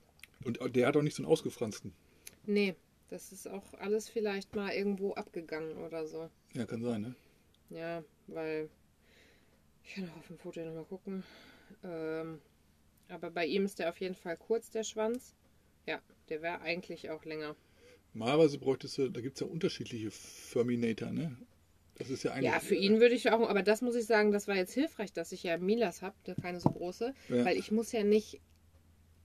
Und 0.44 0.74
der 0.74 0.86
hat 0.86 0.96
auch 0.96 1.02
nicht 1.02 1.14
so 1.16 1.22
einen 1.22 1.30
ausgefransten. 1.30 1.92
Nee, 2.46 2.74
das 3.08 3.32
ist 3.32 3.48
auch 3.48 3.74
alles 3.74 4.08
vielleicht 4.08 4.54
mal 4.54 4.72
irgendwo 4.72 5.12
abgegangen 5.14 5.76
oder 5.78 6.06
so. 6.06 6.28
Ja, 6.54 6.66
kann 6.66 6.82
sein, 6.82 7.02
ne? 7.02 7.14
Ja, 7.70 8.02
weil 8.26 8.68
ich 9.84 9.94
kann 9.94 10.08
auch 10.10 10.16
auf 10.18 10.26
dem 10.26 10.38
Foto 10.38 10.60
nochmal 10.64 10.84
gucken. 10.84 11.22
Ähm, 11.84 12.40
aber 13.08 13.30
bei 13.30 13.46
ihm 13.46 13.64
ist 13.64 13.78
der 13.78 13.88
auf 13.88 13.98
jeden 14.00 14.14
Fall 14.14 14.36
kurz, 14.36 14.70
der 14.70 14.84
Schwanz. 14.84 15.34
Ja, 15.86 16.00
der 16.28 16.42
wäre 16.42 16.60
eigentlich 16.60 17.10
auch 17.10 17.24
länger. 17.24 17.56
Normalerweise 18.12 18.58
bräuchtest 18.58 18.98
du, 18.98 19.08
da 19.08 19.20
gibt 19.20 19.36
es 19.36 19.40
ja 19.40 19.46
unterschiedliche 19.46 20.10
Ferminator, 20.10 21.10
ne? 21.12 21.36
Das 21.96 22.10
ist 22.10 22.22
ja 22.22 22.32
eigentlich. 22.32 22.50
Ja, 22.52 22.60
für 22.60 22.74
ihn 22.74 22.98
würde 22.98 23.14
ich 23.14 23.30
auch, 23.30 23.48
aber 23.48 23.62
das 23.62 23.82
muss 23.82 23.94
ich 23.94 24.06
sagen, 24.06 24.32
das 24.32 24.48
war 24.48 24.56
jetzt 24.56 24.72
hilfreich, 24.72 25.12
dass 25.12 25.32
ich 25.32 25.42
ja 25.42 25.58
Milas 25.58 26.02
habe, 26.02 26.14
keine 26.40 26.58
so 26.58 26.70
große, 26.70 27.14
Ja. 27.28 27.44
weil 27.44 27.56
ich 27.58 27.70
muss 27.70 27.92
ja 27.92 28.02
nicht, 28.04 28.40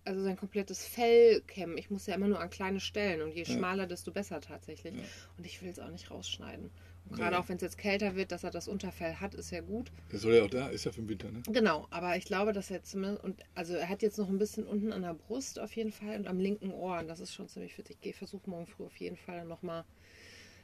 also 0.05 0.21
sein 0.23 0.37
komplettes 0.37 0.85
Fell 0.85 1.41
kämmen. 1.41 1.77
Ich 1.77 1.89
muss 1.89 2.05
ja 2.05 2.15
immer 2.15 2.27
nur 2.27 2.39
an 2.39 2.49
kleine 2.49 2.79
Stellen 2.79 3.21
und 3.21 3.33
je 3.33 3.43
Ja. 3.43 3.53
schmaler, 3.53 3.87
desto 3.87 4.11
besser 4.11 4.39
tatsächlich. 4.41 4.93
Ja. 4.93 5.01
Und 5.37 5.45
ich 5.45 5.61
will 5.61 5.69
es 5.69 5.79
auch 5.79 5.89
nicht 5.89 6.09
rausschneiden. 6.11 6.69
Und 7.09 7.15
gerade 7.17 7.35
Ja. 7.35 7.41
auch 7.41 7.49
wenn 7.49 7.57
es 7.57 7.61
jetzt 7.61 7.77
kälter 7.77 8.15
wird, 8.15 8.31
dass 8.31 8.43
er 8.43 8.51
das 8.51 8.67
Unterfell 8.67 9.15
hat, 9.15 9.35
ist 9.35 9.51
ja 9.51 9.61
gut. 9.61 9.91
Der 10.11 10.19
soll 10.19 10.35
ja 10.35 10.43
auch 10.43 10.49
da, 10.49 10.69
ist 10.69 10.85
ja 10.85 10.91
für 10.91 11.01
den 11.01 11.09
Winter, 11.09 11.31
ne? 11.31 11.43
Genau, 11.47 11.87
aber 11.91 12.17
ich 12.17 12.25
glaube, 12.25 12.51
dass 12.53 12.71
er 12.71 12.81
zumindest, 12.83 13.23
und 13.23 13.41
also 13.53 13.73
er 13.75 13.89
hat 13.89 14.01
jetzt 14.01 14.17
noch 14.17 14.29
ein 14.29 14.39
bisschen 14.39 14.65
unten 14.65 14.91
an 14.91 15.01
der 15.03 15.13
Brust 15.13 15.59
auf 15.59 15.75
jeden 15.75 15.91
Fall 15.91 16.17
und 16.17 16.27
am 16.27 16.39
linken 16.39 16.71
Ohr. 16.71 16.97
Und 16.99 17.07
das 17.07 17.19
ist 17.19 17.33
schon 17.33 17.47
ziemlich 17.47 17.75
fit. 17.75 17.89
Ich 18.01 18.15
versuche 18.15 18.49
morgen 18.49 18.65
früh 18.67 18.85
auf 18.85 18.95
jeden 18.97 19.17
Fall 19.17 19.45
nochmal 19.45 19.83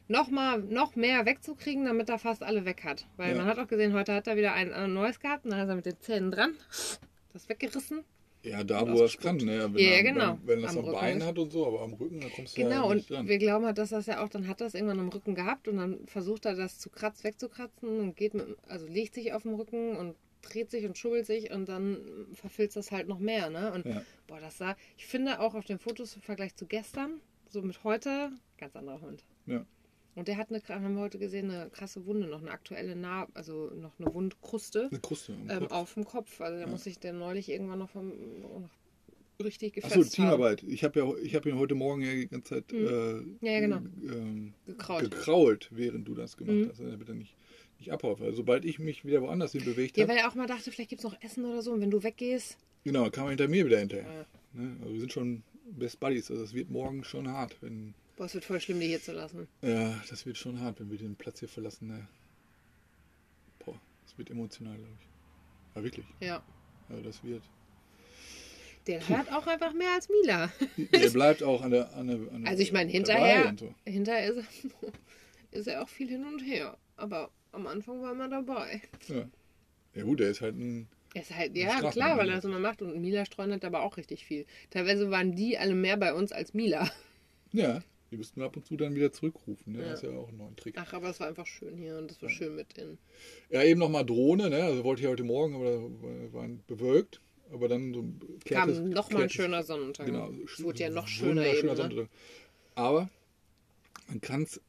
noch 0.08 0.30
mal, 0.30 0.60
noch 0.60 0.96
mehr 0.98 1.26
wegzukriegen, 1.26 1.86
damit 1.86 2.10
er 2.10 2.20
fast 2.20 2.44
alle 2.44 2.66
weg 2.66 2.84
hat. 2.84 3.08
Weil 3.16 3.36
man 3.36 3.46
hat 3.46 3.60
auch 3.60 3.68
gesehen, 3.68 3.94
heute 3.94 4.14
hat 4.14 4.28
er 4.28 4.36
wieder 4.36 4.52
ein, 4.54 4.74
ein 4.74 4.94
neues 4.94 5.20
gehabt 5.22 5.46
und 5.46 5.52
dann 5.52 5.62
ist 5.62 5.70
er 5.70 5.76
mit 5.76 5.86
den 5.86 6.00
Zähnen 6.02 6.32
dran. 6.32 6.54
Das 7.32 7.48
weggerissen. 7.48 8.04
Ja, 8.44 8.64
da 8.64 8.82
Und 8.82 8.94
wo 8.94 9.00
er 9.00 9.06
es 9.06 9.18
kann, 9.18 9.38
ne? 9.38 9.70
Wenn 9.74 9.78
Ja, 9.78 9.92
er, 9.92 10.04
genau. 10.04 10.38
Wenn, 10.46 10.48
wenn 10.48 10.62
das 10.64 10.78
Am 10.78 10.86
am 10.86 10.92
Bein 10.92 11.24
hat 11.24 11.38
und 11.38 11.52
so, 11.52 11.68
aber 11.68 11.82
am 11.82 11.94
Rücken, 11.94 12.22
da 12.22 12.30
kommst 12.30 12.58
du 12.58 12.62
Genau, 12.62 12.90
ja 12.90 12.96
nicht 12.96 13.10
und 13.10 13.18
dran. 13.18 13.28
wir 13.28 13.38
glauben 13.38 13.66
halt, 13.66 13.78
dass 13.78 13.90
das 13.90 14.08
ja 14.08 14.24
auch, 14.24 14.30
dann 14.30 14.48
hat 14.48 14.62
er 14.62 14.68
es 14.68 14.74
irgendwann 14.74 15.00
am 15.00 15.10
Rücken 15.10 15.36
gehabt 15.36 15.68
und 15.68 15.78
dann 15.78 16.00
versucht 16.08 16.46
er 16.46 16.56
das 16.56 16.80
zu 16.80 16.90
kratzen, 16.90 17.24
wegzukratzen 17.26 18.00
und 18.00 18.16
geht 18.16 18.34
mit, 18.34 18.58
also 18.68 18.88
legt 18.88 19.14
sich 19.14 19.34
auf 19.34 19.44
dem 19.44 19.54
Rücken 19.56 19.96
und 19.96 20.16
dreht 20.42 20.72
sich 20.72 20.86
und 20.86 20.98
schubbelt 20.98 21.28
sich 21.28 21.52
und 21.52 21.70
dann 21.70 22.28
verfilzt 22.34 22.76
das 22.76 22.92
halt 22.92 23.08
noch 23.08 23.20
mehr, 23.20 23.52
ne? 23.52 23.72
Und 23.74 23.86
Ja. 23.86 24.02
boah, 24.26 24.40
das 24.40 24.58
sah, 24.58 24.76
ich 24.98 25.06
finde 25.06 25.40
auch 25.40 25.54
auf 25.54 25.66
den 25.66 25.78
Fotos 25.78 26.16
im 26.16 26.24
Vergleich 26.24 26.56
zu 26.56 26.66
gestern, 26.66 27.22
so 27.48 27.62
mit 27.62 27.84
heute, 27.84 28.32
ganz 28.58 28.76
anderer 28.76 29.02
Hund. 29.02 29.24
Ja. 29.46 29.64
Und 30.16 30.28
der 30.28 30.38
hat 30.38 30.50
eine, 30.50 30.62
haben 30.68 30.96
wir 30.96 31.02
heute 31.02 31.20
gesehen, 31.20 31.50
eine 31.50 31.70
krasse 31.70 32.06
Wunde, 32.06 32.28
noch 32.28 32.42
eine 32.42 32.52
aktuelle 32.52 32.96
Nah, 32.96 33.28
also 33.34 33.72
noch 33.76 33.98
eine 34.00 34.14
Wundkruste 34.14 34.88
Eine 34.92 35.00
Kruste. 35.00 35.34
ähm, 35.50 35.68
auf 35.68 35.94
dem 35.94 36.04
Kopf. 36.06 36.42
Also 36.42 36.58
da 36.58 36.66
Ja. 36.66 36.68
muss 36.68 36.86
ich 36.86 37.00
der 37.00 37.14
neulich 37.14 37.50
irgendwann 37.50 37.80
noch 37.80 37.90
vom 37.90 38.10
noch 38.42 38.70
richtig 39.44 39.74
gefetzt 39.74 39.96
Achso. 39.98 40.10
Teamarbeit. 40.10 40.64
Ich 40.64 40.84
habe 40.84 41.00
ja, 41.00 41.12
ich 41.24 41.34
hab 41.34 41.46
ihn 41.46 41.58
heute 41.58 41.74
Morgen 41.76 42.02
ja 42.04 42.12
die 42.12 42.28
ganze 42.28 42.56
Zeit 42.56 42.72
Mhm. 42.72 42.88
äh, 43.42 43.46
Ja, 43.48 43.52
ja, 43.54 43.60
genau. 43.62 43.78
ähm, 44.04 44.54
Gekraut. 44.66 45.02
gekrault, 45.02 45.70
während 45.72 46.08
du 46.08 46.14
das 46.14 46.38
gemacht 46.38 46.56
Mhm. 46.58 46.70
hast, 46.70 46.80
damit 46.80 47.08
er 47.10 47.16
nicht, 47.16 47.36
nicht 47.80 47.92
abhaut. 47.92 48.20
Weil 48.20 48.34
sobald 48.34 48.66
ich 48.66 48.78
mich 48.80 49.06
wieder 49.06 49.22
woanders 49.22 49.54
hin 49.54 49.64
bewegt 49.66 49.98
Ja, 49.98 50.04
habe, 50.04 50.14
weil 50.14 50.20
er 50.20 50.30
auch 50.30 50.36
mal 50.36 50.46
dachte, 50.46 50.72
vielleicht 50.72 50.90
gibt 50.92 51.00
es 51.00 51.10
noch 51.10 51.20
Essen 51.24 51.46
oder 51.46 51.62
so 51.62 51.72
und 51.72 51.82
wenn 51.82 51.90
du 51.90 52.04
weggehst. 52.04 52.58
genau, 52.84 53.10
kam 53.10 53.26
er 53.26 53.30
hinter 53.30 53.48
mir 53.48 53.66
wieder 53.66 53.80
hinterher. 53.80 54.06
Ja. 54.54 54.62
Ne? 54.62 54.76
Also 54.82 54.94
wir 54.94 55.00
sind 55.00 55.14
schon 55.14 55.42
Best 55.72 56.00
Buddies. 56.02 56.30
Also 56.30 56.44
es 56.44 56.54
wird 56.54 56.70
morgen 56.70 57.04
schon 57.06 57.28
hart, 57.30 57.56
wenn. 57.62 57.94
Boah, 58.16 58.26
es 58.26 58.34
wird 58.34 58.46
voll 58.46 58.60
schlimm, 58.60 58.80
die 58.80 58.88
hier 58.88 59.02
zu 59.02 59.14
lassen. 59.14 59.48
Ja, 59.62 60.02
das 60.10 60.26
wird 60.26 60.38
schon 60.38 60.60
hart, 60.60 60.80
wenn 60.80 60.92
wir 60.92 60.98
den 60.98 61.16
Platz 61.16 61.40
hier 61.40 61.50
verlassen. 61.50 61.88
Ne? 61.88 62.08
Boah, 63.66 63.80
das 64.06 64.18
wird 64.18 64.30
emotional, 64.30 64.76
glaube 64.76 64.94
ich. 65.00 65.76
Ja, 65.76 65.84
wirklich. 65.84 66.06
Ja. 66.20 66.44
Also 66.90 67.04
das 67.04 67.24
wird. 67.24 67.44
Der 68.88 69.08
hört 69.08 69.32
auch 69.32 69.46
einfach 69.48 69.74
mehr 69.74 69.94
als 69.94 70.10
Mila. 70.10 70.52
Der 70.78 71.10
bleibt 71.12 71.44
auch 71.44 71.62
an 71.62 71.72
der. 71.72 71.94
An 71.94 72.08
der, 72.08 72.18
an 72.34 72.48
Also 72.48 72.62
ich 72.64 72.72
meine, 72.72 72.90
hinterher, 72.90 73.54
So. 73.58 73.74
hinterher 73.86 74.32
ist 74.34 74.38
er, 74.38 74.92
ist 75.60 75.68
er 75.68 75.84
auch 75.84 75.90
viel 75.90 76.10
hin 76.10 76.26
und 76.26 76.40
her. 76.40 76.78
Aber 76.98 77.30
am 77.52 77.68
Anfang 77.68 78.02
war 78.02 78.18
er 78.20 78.28
dabei. 78.28 78.82
Ja. 79.08 79.28
ja, 79.96 80.04
gut, 80.04 80.20
der 80.20 80.32
ist 80.32 80.42
halt 80.42 80.56
ein. 80.56 80.88
Er 81.14 81.22
ist 81.22 81.36
halt, 81.36 81.56
ja, 81.58 81.92
klar, 81.92 82.18
weil 82.18 82.30
er 82.30 82.36
das 82.36 82.46
immer 82.46 82.60
macht. 82.60 82.82
Und 82.82 83.00
Mila 83.02 83.26
streunert 83.26 83.66
aber 83.66 83.84
auch 83.84 83.98
richtig 83.98 84.26
viel. 84.26 84.46
Teilweise 84.70 85.12
waren 85.12 85.36
die 85.36 85.58
alle 85.58 85.76
mehr 85.76 85.98
bei 85.98 86.14
uns 86.14 86.32
als 86.32 86.54
Mila. 86.54 86.90
Ja, 87.52 87.82
die 88.12 88.18
müssten 88.18 88.42
wir 88.42 88.46
ab 88.46 88.58
und 88.58 88.66
zu 88.66 88.76
dann 88.76 88.94
wieder 88.94 89.12
zurückrufen. 89.12 89.74
Ne? 89.74 89.82
Ja. 89.82 89.90
Das 89.92 90.04
ist 90.04 90.10
ja 90.10 90.18
auch 90.18 90.30
ein 90.30 90.38
neuer 90.38 90.56
Trick. 90.56 90.76
Ach, 90.78 90.94
aber 90.94 91.10
es 91.10 91.20
war 91.20 91.28
einfach 91.28 91.48
schön 91.48 91.78
hier 91.78 91.98
und 91.98 92.12
es 92.12 92.22
war 92.22 92.30
schön 92.30 92.56
mit 92.56 92.76
denen. 92.78 92.98
Ja, 93.50 93.64
eben 93.64 93.80
nochmal 93.80 94.06
Drohne, 94.06 94.50
ne? 94.50 94.64
Also 94.64 94.84
wollte 94.84 95.02
ich 95.02 95.08
heute 95.08 95.24
Morgen, 95.24 95.56
aber 95.56 95.72
da 95.72 96.34
waren 96.34 96.62
bewölkt. 96.68 97.22
Aber 97.52 97.68
dann 97.68 97.94
so 97.94 98.02
Kam 98.02 98.40
klärtes- 98.46 98.80
noch 98.80 99.12
mal 99.12 99.24
ein 99.24 99.30
schöner 99.30 99.64
Sonnenuntergang. 99.64 100.34
Genau. 100.34 100.44
Es 100.46 100.62
wurde 100.64 100.80
ja 100.80 100.90
noch 100.90 101.08
schöner 101.08 101.46
eben, 101.46 101.68
ne? 101.68 101.76
Sonnenuntergang. 101.76 102.10
Aber 102.76 103.10
man 104.08 104.22
kann 104.22 104.44
es, 104.44 104.62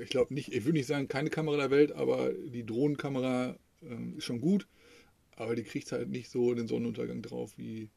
ich 0.00 0.08
glaube 0.10 0.32
nicht, 0.34 0.52
ich 0.52 0.64
würde 0.64 0.78
nicht 0.78 0.86
sagen, 0.86 1.08
keine 1.08 1.30
Kamera 1.30 1.56
der 1.56 1.70
Welt, 1.70 1.92
aber 1.92 2.32
die 2.32 2.64
Drohnenkamera 2.64 3.56
ähm, 3.82 4.16
ist 4.18 4.24
schon 4.24 4.40
gut. 4.40 4.66
Aber 5.36 5.54
die 5.54 5.62
kriegt 5.62 5.90
halt 5.92 6.10
nicht 6.10 6.28
so 6.30 6.52
den 6.54 6.66
Sonnenuntergang 6.68 7.22
drauf 7.22 7.54
wie 7.56 7.88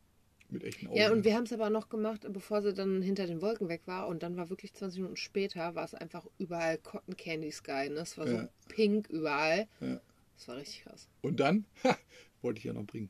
mit 0.54 0.64
echten 0.64 0.88
Augen. 0.88 0.96
Ja, 0.98 1.12
und 1.12 1.24
wir 1.26 1.36
haben 1.36 1.44
es 1.44 1.54
aber 1.54 1.70
noch 1.70 1.90
gemacht, 1.90 2.26
bevor 2.32 2.62
sie 2.62 2.74
dann 2.74 3.02
hinter 3.02 3.28
den 3.28 3.42
Wolken 3.42 3.68
weg 3.70 3.82
war. 3.86 4.08
Und 4.08 4.24
dann 4.24 4.38
war 4.38 4.50
wirklich 4.50 4.74
20 4.74 5.00
Minuten 5.00 5.18
später, 5.18 5.76
war 5.76 5.84
es 5.86 5.94
einfach 5.94 6.26
überall 6.38 6.78
Cotton 6.78 7.18
Candy 7.18 7.52
Sky. 7.52 7.90
Ne? 7.90 8.00
Es 8.02 8.18
war 8.18 8.28
so 8.28 8.36
Ja. 8.36 8.50
pink 8.70 9.10
überall. 9.10 9.68
Ja. 9.82 10.00
Das 10.38 10.48
war 10.48 10.58
richtig 10.58 10.84
krass. 10.84 11.10
Und 11.22 11.40
dann, 11.40 11.66
ha, 11.84 11.98
wollte 12.42 12.60
ich 12.60 12.64
ja 12.66 12.74
noch 12.74 12.86
bringen. 12.86 13.10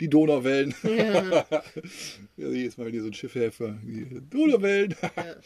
Die 0.00 0.08
Donauwellen. 0.08 0.74
Ja. 0.82 1.46
Ja, 2.36 2.48
jedes 2.48 2.78
Mal, 2.78 2.86
wenn 2.86 2.94
ihr 2.94 3.02
so 3.02 3.08
ein 3.08 3.14
Schiff 3.14 3.34
helfe, 3.34 3.78
die 3.84 4.06
Donauwellen. 4.30 4.94
Ja. 5.16 5.36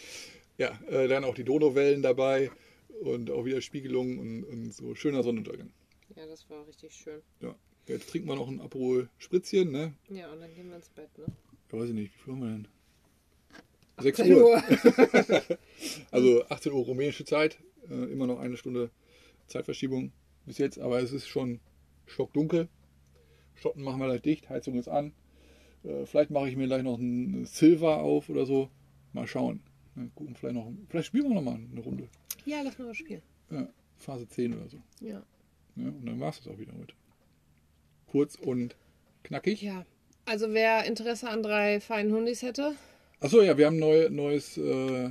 ja, 0.59 0.81
äh, 0.89 1.09
dann 1.09 1.25
auch 1.25 1.35
die 1.35 1.43
Donauwellen 1.45 2.03
dabei 2.03 2.51
und 3.03 3.31
auch 3.33 3.45
wieder 3.45 3.61
Spiegelungen 3.61 4.19
und, 4.19 4.45
und 4.45 4.73
so 4.73 4.95
schöner 4.95 5.23
Sonnenuntergang. 5.25 5.73
ja, 6.15 6.27
das 6.27 6.49
war 6.49 6.65
richtig 6.69 6.95
schön. 6.95 7.21
Ja. 7.41 7.57
Jetzt 7.87 8.09
trinken 8.09 8.29
wir 8.29 8.37
noch 8.37 8.49
ein 8.49 8.61
Aperol 8.61 9.09
Spritzchen, 9.19 9.71
ne? 9.71 9.95
Ja, 10.09 10.33
und 10.33 10.41
dann 10.41 10.55
gehen 10.55 10.69
wir 10.69 10.77
ins 10.77 10.89
Bett, 10.89 11.11
ne? 11.19 11.27
Ja, 11.71 11.79
weiß 11.79 11.89
ich 11.89 11.95
nicht, 11.95 12.15
wie 12.15 12.19
viel 12.19 12.33
haben 12.33 12.41
wir 12.41 12.51
denn? 12.51 12.69
6 14.01 14.21
18 14.21 14.35
Uhr. 14.37 14.63
Also 16.11 16.45
18 16.49 16.73
Uhr 16.73 16.85
rumänische 16.85 17.25
Zeit. 17.25 17.59
Äh, 17.91 18.13
immer 18.13 18.27
noch 18.27 18.39
eine 18.41 18.57
Stunde 18.57 18.91
Zeitverschiebung 19.47 20.13
bis 20.47 20.59
jetzt, 20.59 20.79
aber 20.79 21.01
es 21.01 21.13
ist 21.13 21.29
schon 21.29 21.61
stockdunkel. 22.07 22.69
Schotten 23.55 23.83
machen 23.83 24.01
wir 24.01 24.07
gleich 24.07 24.23
dicht, 24.23 24.49
Heizung 24.49 24.75
ist 24.75 24.89
an. 24.89 25.13
Äh, 25.85 26.07
vielleicht 26.07 26.31
mache 26.31 26.49
ich 26.49 26.57
mir 26.57 26.67
gleich 26.67 26.83
noch 26.83 26.99
ein 26.99 27.45
Silver 27.45 27.99
auf 27.99 28.29
oder 28.29 28.47
so. 28.47 28.71
Mal 29.13 29.27
schauen. 29.27 29.61
Ne, 29.95 30.11
gucken, 30.15 30.35
vielleicht, 30.35 30.57
noch, 30.57 30.73
vielleicht 30.89 31.07
spielen 31.07 31.29
wir 31.29 31.35
noch 31.35 31.43
mal 31.43 31.55
eine 31.55 31.81
Runde. 31.81 32.09
Ja, 32.47 32.63
lass 32.63 32.79
mal 32.79 32.89
was 32.89 32.97
spielen. 32.97 33.23
Ja, 33.51 33.69
Phase 33.97 34.27
10 34.27 34.55
oder 34.55 34.69
so. 34.69 34.79
Ja. 35.01 35.23
Ja, 35.77 35.89
und 35.89 36.07
dann 36.07 36.21
war 36.21 36.31
es 36.31 36.39
das 36.39 36.53
auch 36.53 36.59
wieder 36.59 36.73
heute. 36.79 36.95
Kurz 38.15 38.37
und 38.37 38.77
knackig. 39.25 39.61
Ja. 39.61 39.85
Also 40.25 40.53
wer 40.55 40.85
Interesse 40.85 41.29
an 41.29 41.43
drei 41.43 41.81
feinen 41.81 42.13
Hundis 42.13 42.43
hätte, 42.43 42.77
Achso, 43.19 43.43
ja, 43.43 43.59
wir 43.59 43.67
haben 43.67 43.75
ein 43.79 43.81
neu, 43.81 44.09
neues 44.09 44.57
äh, 44.57 45.11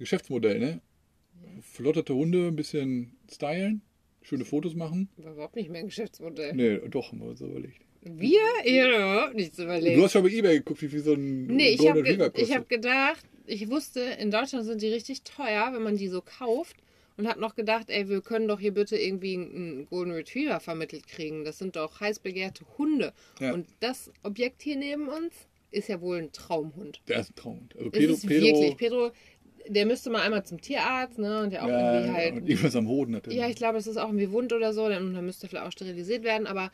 Geschäftsmodell, 0.00 0.58
ne? 0.58 0.80
Flotterte 1.62 2.12
Hunde, 2.12 2.48
ein 2.48 2.56
bisschen 2.56 3.16
stylen, 3.32 3.82
schöne 4.22 4.44
Fotos 4.44 4.74
machen. 4.74 5.10
war 5.16 5.34
überhaupt 5.34 5.54
nicht 5.54 5.70
mehr 5.70 5.78
ein 5.82 5.86
Geschäftsmodell. 5.86 6.54
Nee, 6.54 6.80
doch, 6.88 7.12
haben 7.12 7.20
wir 7.20 7.28
uns 7.28 7.40
überlegt. 7.40 7.80
Wir? 8.02 8.40
Ihr 8.64 8.82
habt 8.84 8.96
überhaupt 8.96 9.34
nichts 9.36 9.58
überlegt. 9.60 9.96
Du 9.96 10.02
hast 10.02 10.10
schon 10.12 10.24
bei 10.24 10.30
Ebay 10.30 10.56
geguckt, 10.56 10.82
wie 10.82 10.88
viel 10.88 11.02
so 11.04 11.12
ein 11.12 11.46
Nee, 11.46 11.68
ich 11.68 11.78
Golden 11.78 11.90
habe 11.98 12.00
Retriever 12.08 12.30
ge 12.30 12.42
ich 12.42 12.48
kostet. 12.48 12.56
hab 12.58 12.68
gedacht, 12.68 13.24
ich 13.46 13.70
wusste, 13.70 14.00
in 14.00 14.32
Deutschland 14.32 14.64
sind 14.64 14.82
die 14.82 14.88
richtig 14.88 15.22
teuer, 15.22 15.70
wenn 15.72 15.84
man 15.84 15.96
die 15.96 16.08
so 16.08 16.20
kauft. 16.20 16.74
Und 17.16 17.28
habe 17.28 17.40
noch 17.40 17.54
gedacht, 17.54 17.90
ey, 17.90 18.08
wir 18.08 18.20
können 18.22 18.48
doch 18.48 18.58
hier 18.58 18.74
bitte 18.74 18.96
irgendwie 18.96 19.34
einen 19.34 19.86
Golden 19.86 20.12
Retriever 20.12 20.58
vermittelt 20.58 21.06
kriegen. 21.06 21.44
Das 21.44 21.58
sind 21.58 21.76
doch 21.76 22.00
heiß 22.00 22.18
begehrte 22.18 22.64
Hunde. 22.76 23.12
Ja. 23.38 23.52
Und 23.52 23.68
das 23.80 24.10
Objekt 24.24 24.62
hier 24.62 24.76
neben 24.76 25.08
uns 25.08 25.32
ist 25.70 25.88
ja 25.88 26.00
wohl 26.00 26.18
ein 26.18 26.32
Traumhund. 26.32 27.00
Der 27.08 27.20
ist 27.20 27.30
ein 27.30 27.36
Traum. 27.36 27.68
Also 27.76 27.90
Pedro, 27.90 28.12
ist 28.14 28.26
Pedro 28.26 28.46
wirklich, 28.46 28.76
Pedro, 28.76 29.12
der 29.68 29.86
müsste 29.86 30.10
mal 30.10 30.22
einmal 30.22 30.44
zum 30.44 30.60
Tierarzt, 30.60 31.18
ne? 31.18 31.42
Und 31.42 31.52
der 31.52 31.64
auch 31.64 31.68
ja, 31.68 31.94
irgendwie 31.94 32.12
halt. 32.12 32.32
und 32.34 32.48
irgendwas 32.48 32.76
am 32.76 32.88
Hoden 32.88 33.16
hat 33.16 33.26
er. 33.26 33.32
Ja, 33.32 33.48
ich 33.48 33.56
glaube, 33.56 33.78
es 33.78 33.86
ist 33.86 33.96
auch 33.96 34.08
irgendwie 34.08 34.30
wund 34.30 34.52
oder 34.52 34.72
so, 34.72 34.88
dann, 34.88 35.14
dann 35.14 35.24
müsste 35.24 35.48
vielleicht 35.48 35.66
auch 35.66 35.72
sterilisiert 35.72 36.24
werden, 36.24 36.46
aber 36.46 36.70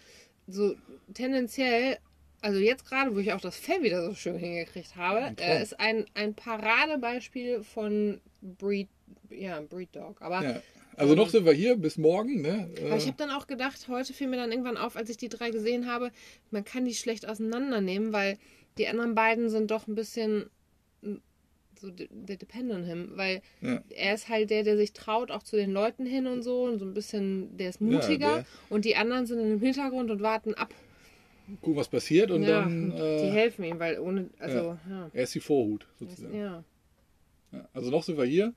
so 0.47 0.75
tendenziell, 1.15 1.99
also 2.41 2.59
jetzt 2.59 2.87
gerade, 2.87 3.15
wo 3.15 3.19
ich 3.19 3.33
auch 3.33 3.41
das 3.41 3.57
Fell 3.57 3.83
wieder 3.83 4.05
so 4.05 4.15
schön 4.15 4.37
hingekriegt 4.37 4.97
habe, 4.97 5.19
Ein 5.19 5.39
er 5.39 5.63
ist 5.63 5.79
ein, 5.79 6.07
ein 6.15 6.35
Paradebeispiel 6.35 7.63
von 7.63 8.21
Breed, 8.43 8.89
ja, 9.31 9.61
Breed 9.61 9.95
Dog. 9.95 10.21
Aber, 10.23 10.43
Ja. 10.43 10.63
Also 10.97 11.15
noch 11.15 11.31
sind 11.31 11.47
wir 11.47 11.53
hier 11.53 11.77
bis 11.77 11.97
morgen, 11.97 12.43
ne? 12.43 12.69
aber 12.85 12.97
ich 12.97 13.05
Äh, 13.05 13.07
habe 13.07 13.17
dann 13.17 13.31
auch 13.31 13.47
gedacht, 13.47 13.89
heute 13.89 14.13
fiel 14.13 14.27
mir 14.29 14.37
dann 14.37 14.51
irgendwann 14.51 14.77
auf, 14.77 14.97
als 14.97 15.09
ich 15.09 15.17
die 15.17 15.31
drei 15.31 15.51
gesehen 15.51 15.87
habe, 15.87 16.11
man 16.51 16.63
kann 16.65 16.85
die 16.85 16.95
schlecht 16.95 17.27
auseinandernehmen, 17.27 18.13
weil 18.13 18.37
die 18.77 18.87
anderen 18.87 19.15
beiden 19.15 19.49
sind 19.49 19.71
doch 19.71 19.87
ein 19.87 19.95
bisschen 19.95 20.51
mm, 21.01 21.15
so, 21.81 21.91
they 21.91 22.37
depend 22.37 22.71
on 22.73 22.85
him, 22.85 23.13
weil 23.15 23.41
ja. 23.63 23.81
er 23.89 24.15
ist 24.15 24.29
halt 24.29 24.51
der, 24.51 24.63
der 24.63 24.77
sich 24.77 24.93
traut, 24.93 25.31
auch 25.31 25.43
zu 25.43 25.57
den 25.57 25.71
Leuten 25.73 26.05
hin 26.05 26.27
und 26.27 26.43
so 26.43 26.65
und 26.65 26.79
so 26.81 26.85
ein 26.85 26.93
bisschen, 26.93 27.57
der 27.57 27.71
ist 27.71 27.81
mutiger 27.81 28.37
der- 28.39 28.45
und 28.69 28.85
die 28.85 28.97
anderen 28.97 29.25
sind 29.27 29.39
im 29.41 29.61
Hintergrund 29.61 30.11
und 30.11 30.21
warten 30.21 30.53
ab. 30.55 30.75
Gucken, 31.63 31.77
was 31.77 31.89
passiert 31.89 32.31
und 32.31 32.43
ja, 32.43 32.61
dann. 32.61 32.91
die 32.91 32.97
Äh, 33.01 33.31
helfen 33.31 33.65
ihm, 33.65 33.79
weil 33.79 33.99
ohne, 33.99 34.29
also, 34.39 34.77
ja. 34.89 35.11
er 35.15 35.23
ist 35.23 35.35
die 35.35 35.41
Vorhut, 35.41 35.87
sozusagen. 35.99 36.37
ja. 36.37 36.63
Ja. 37.53 37.69
Also 37.73 37.91
noch 37.91 38.03
sind 38.03 38.19
wir 38.19 38.25
hier. 38.25 38.53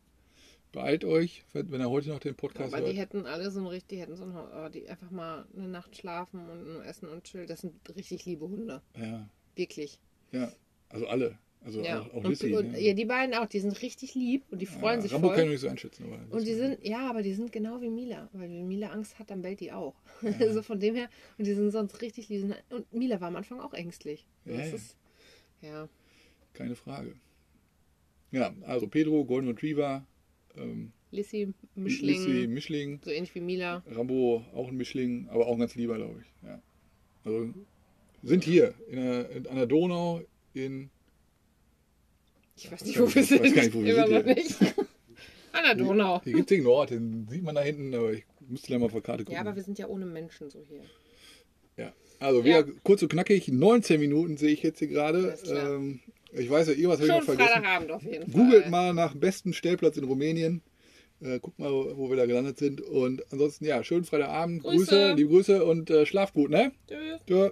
Beeilt 0.74 1.06
euch, 1.06 1.44
wenn 1.54 1.80
ihr 1.80 1.90
heute 1.90 2.10
noch 2.10 2.20
den 2.20 2.34
Podcast 2.34 2.74
Aber 2.74 2.82
die 2.82 2.98
hört. 2.98 3.12
hätten 3.12 3.26
alle 3.28 3.52
so 3.52 3.60
ein 3.60 3.68
richtig, 3.68 3.90
die 3.90 4.02
hätten 4.02 4.16
so 4.16 4.24
ein, 4.24 4.36
oh, 4.36 4.70
die 4.70 4.90
einfach 4.90 5.12
mal 5.12 5.46
eine 5.56 5.68
Nacht 5.68 5.96
schlafen 5.96 6.50
und 6.50 6.64
nur 6.74 6.84
essen 6.84 7.08
und 7.10 7.24
chillen. 7.24 7.46
Das 7.48 7.62
sind 7.62 7.76
richtig 7.96 8.26
liebe 8.26 8.48
Hunde. 8.50 8.82
Ja, 8.98 9.30
Wirklich. 9.56 10.00
ja. 10.32 10.52
Also 10.90 11.08
alle. 11.08 11.38
Also 11.64 11.82
Ja. 11.82 12.02
auch, 12.02 12.08
auch 12.10 12.24
und, 12.24 12.28
Lissy. 12.30 12.56
und, 12.56 12.72
ne? 12.72 12.82
ja, 12.82 12.94
die 12.94 13.06
beiden 13.06 13.36
auch, 13.36 13.46
die 13.46 13.60
sind 13.60 13.80
richtig 13.84 14.16
lieb 14.16 14.44
und 14.50 14.62
die 14.62 14.66
freuen 14.66 14.96
ja, 14.98 15.02
sich 15.04 15.14
Rambo 15.14 15.28
voll. 15.28 15.36
kann 15.36 15.46
ich 15.46 15.52
nicht 15.52 15.62
so 15.62 15.68
einschätzen. 15.70 16.06
Aber 16.12 16.36
Und 16.36 16.46
die 16.48 16.56
sind, 16.56 16.84
ja, 16.84 17.08
aber 17.08 17.22
die 17.22 17.34
sind 17.34 17.52
genau 17.52 17.80
wie 17.80 17.90
Mila. 17.90 18.28
Weil 18.34 18.50
wenn 18.50 18.68
Mila 18.68 18.90
Angst 18.90 19.20
hat, 19.20 19.30
dann 19.30 19.44
bellt 19.44 19.60
die 19.60 19.72
auch. 19.72 19.94
Also 20.40 20.64
von 20.64 20.80
dem 20.80 20.96
her, 20.96 21.08
und 21.38 21.46
die 21.46 21.54
sind 21.54 21.70
sonst 21.70 22.02
richtig 22.02 22.30
lieb. 22.30 22.52
Und 22.72 22.92
Mila 22.92 23.22
war 23.22 23.28
am 23.28 23.36
Anfang 23.36 23.60
auch 23.60 23.74
ängstlich. 23.76 24.26
Ja, 24.46 24.58
das 24.58 24.70
ja. 24.70 24.76
ist, 24.76 24.98
ja. 25.62 25.90
Keine 26.54 26.76
Frage. 26.76 27.16
Ja, 28.32 28.54
also 28.64 28.88
Pedro, 28.88 29.24
Golden 29.24 29.50
Retriever, 29.50 30.06
ähm, 30.58 30.92
Lissy, 31.12 31.54
Mischling, 31.76 32.08
Lissy, 32.10 32.48
Mischling, 32.48 33.00
so 33.04 33.12
ähnlich 33.12 33.34
wie 33.36 33.42
Mila. 33.42 33.84
Rambo 33.88 34.44
auch 34.54 34.70
ein 34.70 34.76
Mischling, 34.78 35.28
aber 35.30 35.48
auch 35.48 35.54
ein 35.54 35.60
ganz 35.60 35.76
lieber, 35.76 35.96
glaube 35.98 36.22
ich. 36.22 36.48
Ja. 36.48 36.62
Also 37.24 37.54
sind 38.24 38.44
hier 38.44 38.74
in 38.90 38.96
der, 38.96 39.30
in, 39.30 39.48
an 39.48 39.56
der 39.58 39.66
Donau 39.68 40.22
in 40.54 40.90
Ich 42.56 42.72
weiß 42.72 42.84
nicht, 42.86 42.96
Ich 42.96 43.00
wo 43.02 43.08
wir 43.08 43.16
weiß 43.16 43.30
gar 43.30 43.38
sind. 43.40 43.56
nicht, 43.56 43.74
wo 43.74 43.84
wir 43.84 44.08
sind 44.08 44.26
nicht. 44.26 44.60
An 45.54 45.64
der 45.66 45.76
Donau. 45.76 46.20
Hier 46.24 46.34
gibt 46.34 46.50
es 46.50 46.58
den 46.58 46.66
Ort, 46.66 46.90
den 46.90 47.28
sieht 47.30 47.44
man 47.44 47.54
da 47.54 47.62
hinten, 47.62 47.94
aber 47.94 48.12
ich 48.14 48.24
müsste 48.48 48.72
da 48.72 48.80
mal 48.80 48.86
auf 48.88 48.92
der 48.92 49.02
Karte 49.02 49.24
gucken. 49.24 49.36
Ja, 49.36 49.42
aber 49.42 49.56
wir 49.56 49.62
sind 49.62 49.78
ja 49.78 49.88
ohne 49.88 50.06
Menschen 50.06 50.50
so 50.50 50.64
hier. 50.68 50.82
Ja. 51.78 51.94
Also 52.20 52.40
Ja. 52.40 52.46
wieder 52.46 52.64
kurz 52.84 53.04
und 53.04 53.10
knackig, 53.10 53.50
19 53.50 54.00
Minuten 54.00 54.38
sehe 54.38 54.50
ich 54.50 54.64
jetzt 54.64 54.80
hier 54.80 54.88
gerade. 54.88 55.38
Ähm, 55.48 56.00
ich 56.36 56.50
weiß 56.50 56.68
ja, 56.68 56.74
irgendwas 56.74 57.00
habe 57.00 57.08
ich 57.08 57.14
noch 57.14 57.24
vergessen. 57.24 57.50
Freitagabend 57.50 57.92
auf 57.92 58.04
jeden 58.04 58.32
Fall. 58.32 58.42
Googelt 58.42 58.70
mal 58.70 58.94
nach 58.94 59.16
besten 59.16 59.54
Stellplatz 59.54 59.98
in 59.98 60.04
Rumänien. 60.04 60.62
Äh, 61.22 61.40
guckt 61.40 61.60
mal, 61.60 61.72
wo 61.72 62.10
wir 62.10 62.18
da 62.18 62.26
gelandet 62.26 62.58
sind. 62.58 62.82
Und 62.82 63.24
ansonsten, 63.32 63.66
ja, 63.66 63.84
schönen 63.84 64.04
Freitagabend. 64.04 64.64
Grüße. 64.64 64.78
Grüße 64.78 65.14
liebe 65.14 65.30
Grüße 65.30 65.66
und 65.66 65.90
äh, 65.90 66.06
schlaft 66.06 66.34
gut, 66.34 66.50
ne? 66.50 66.72
Tschüss. 66.88 67.22
Tschö. 67.28 67.50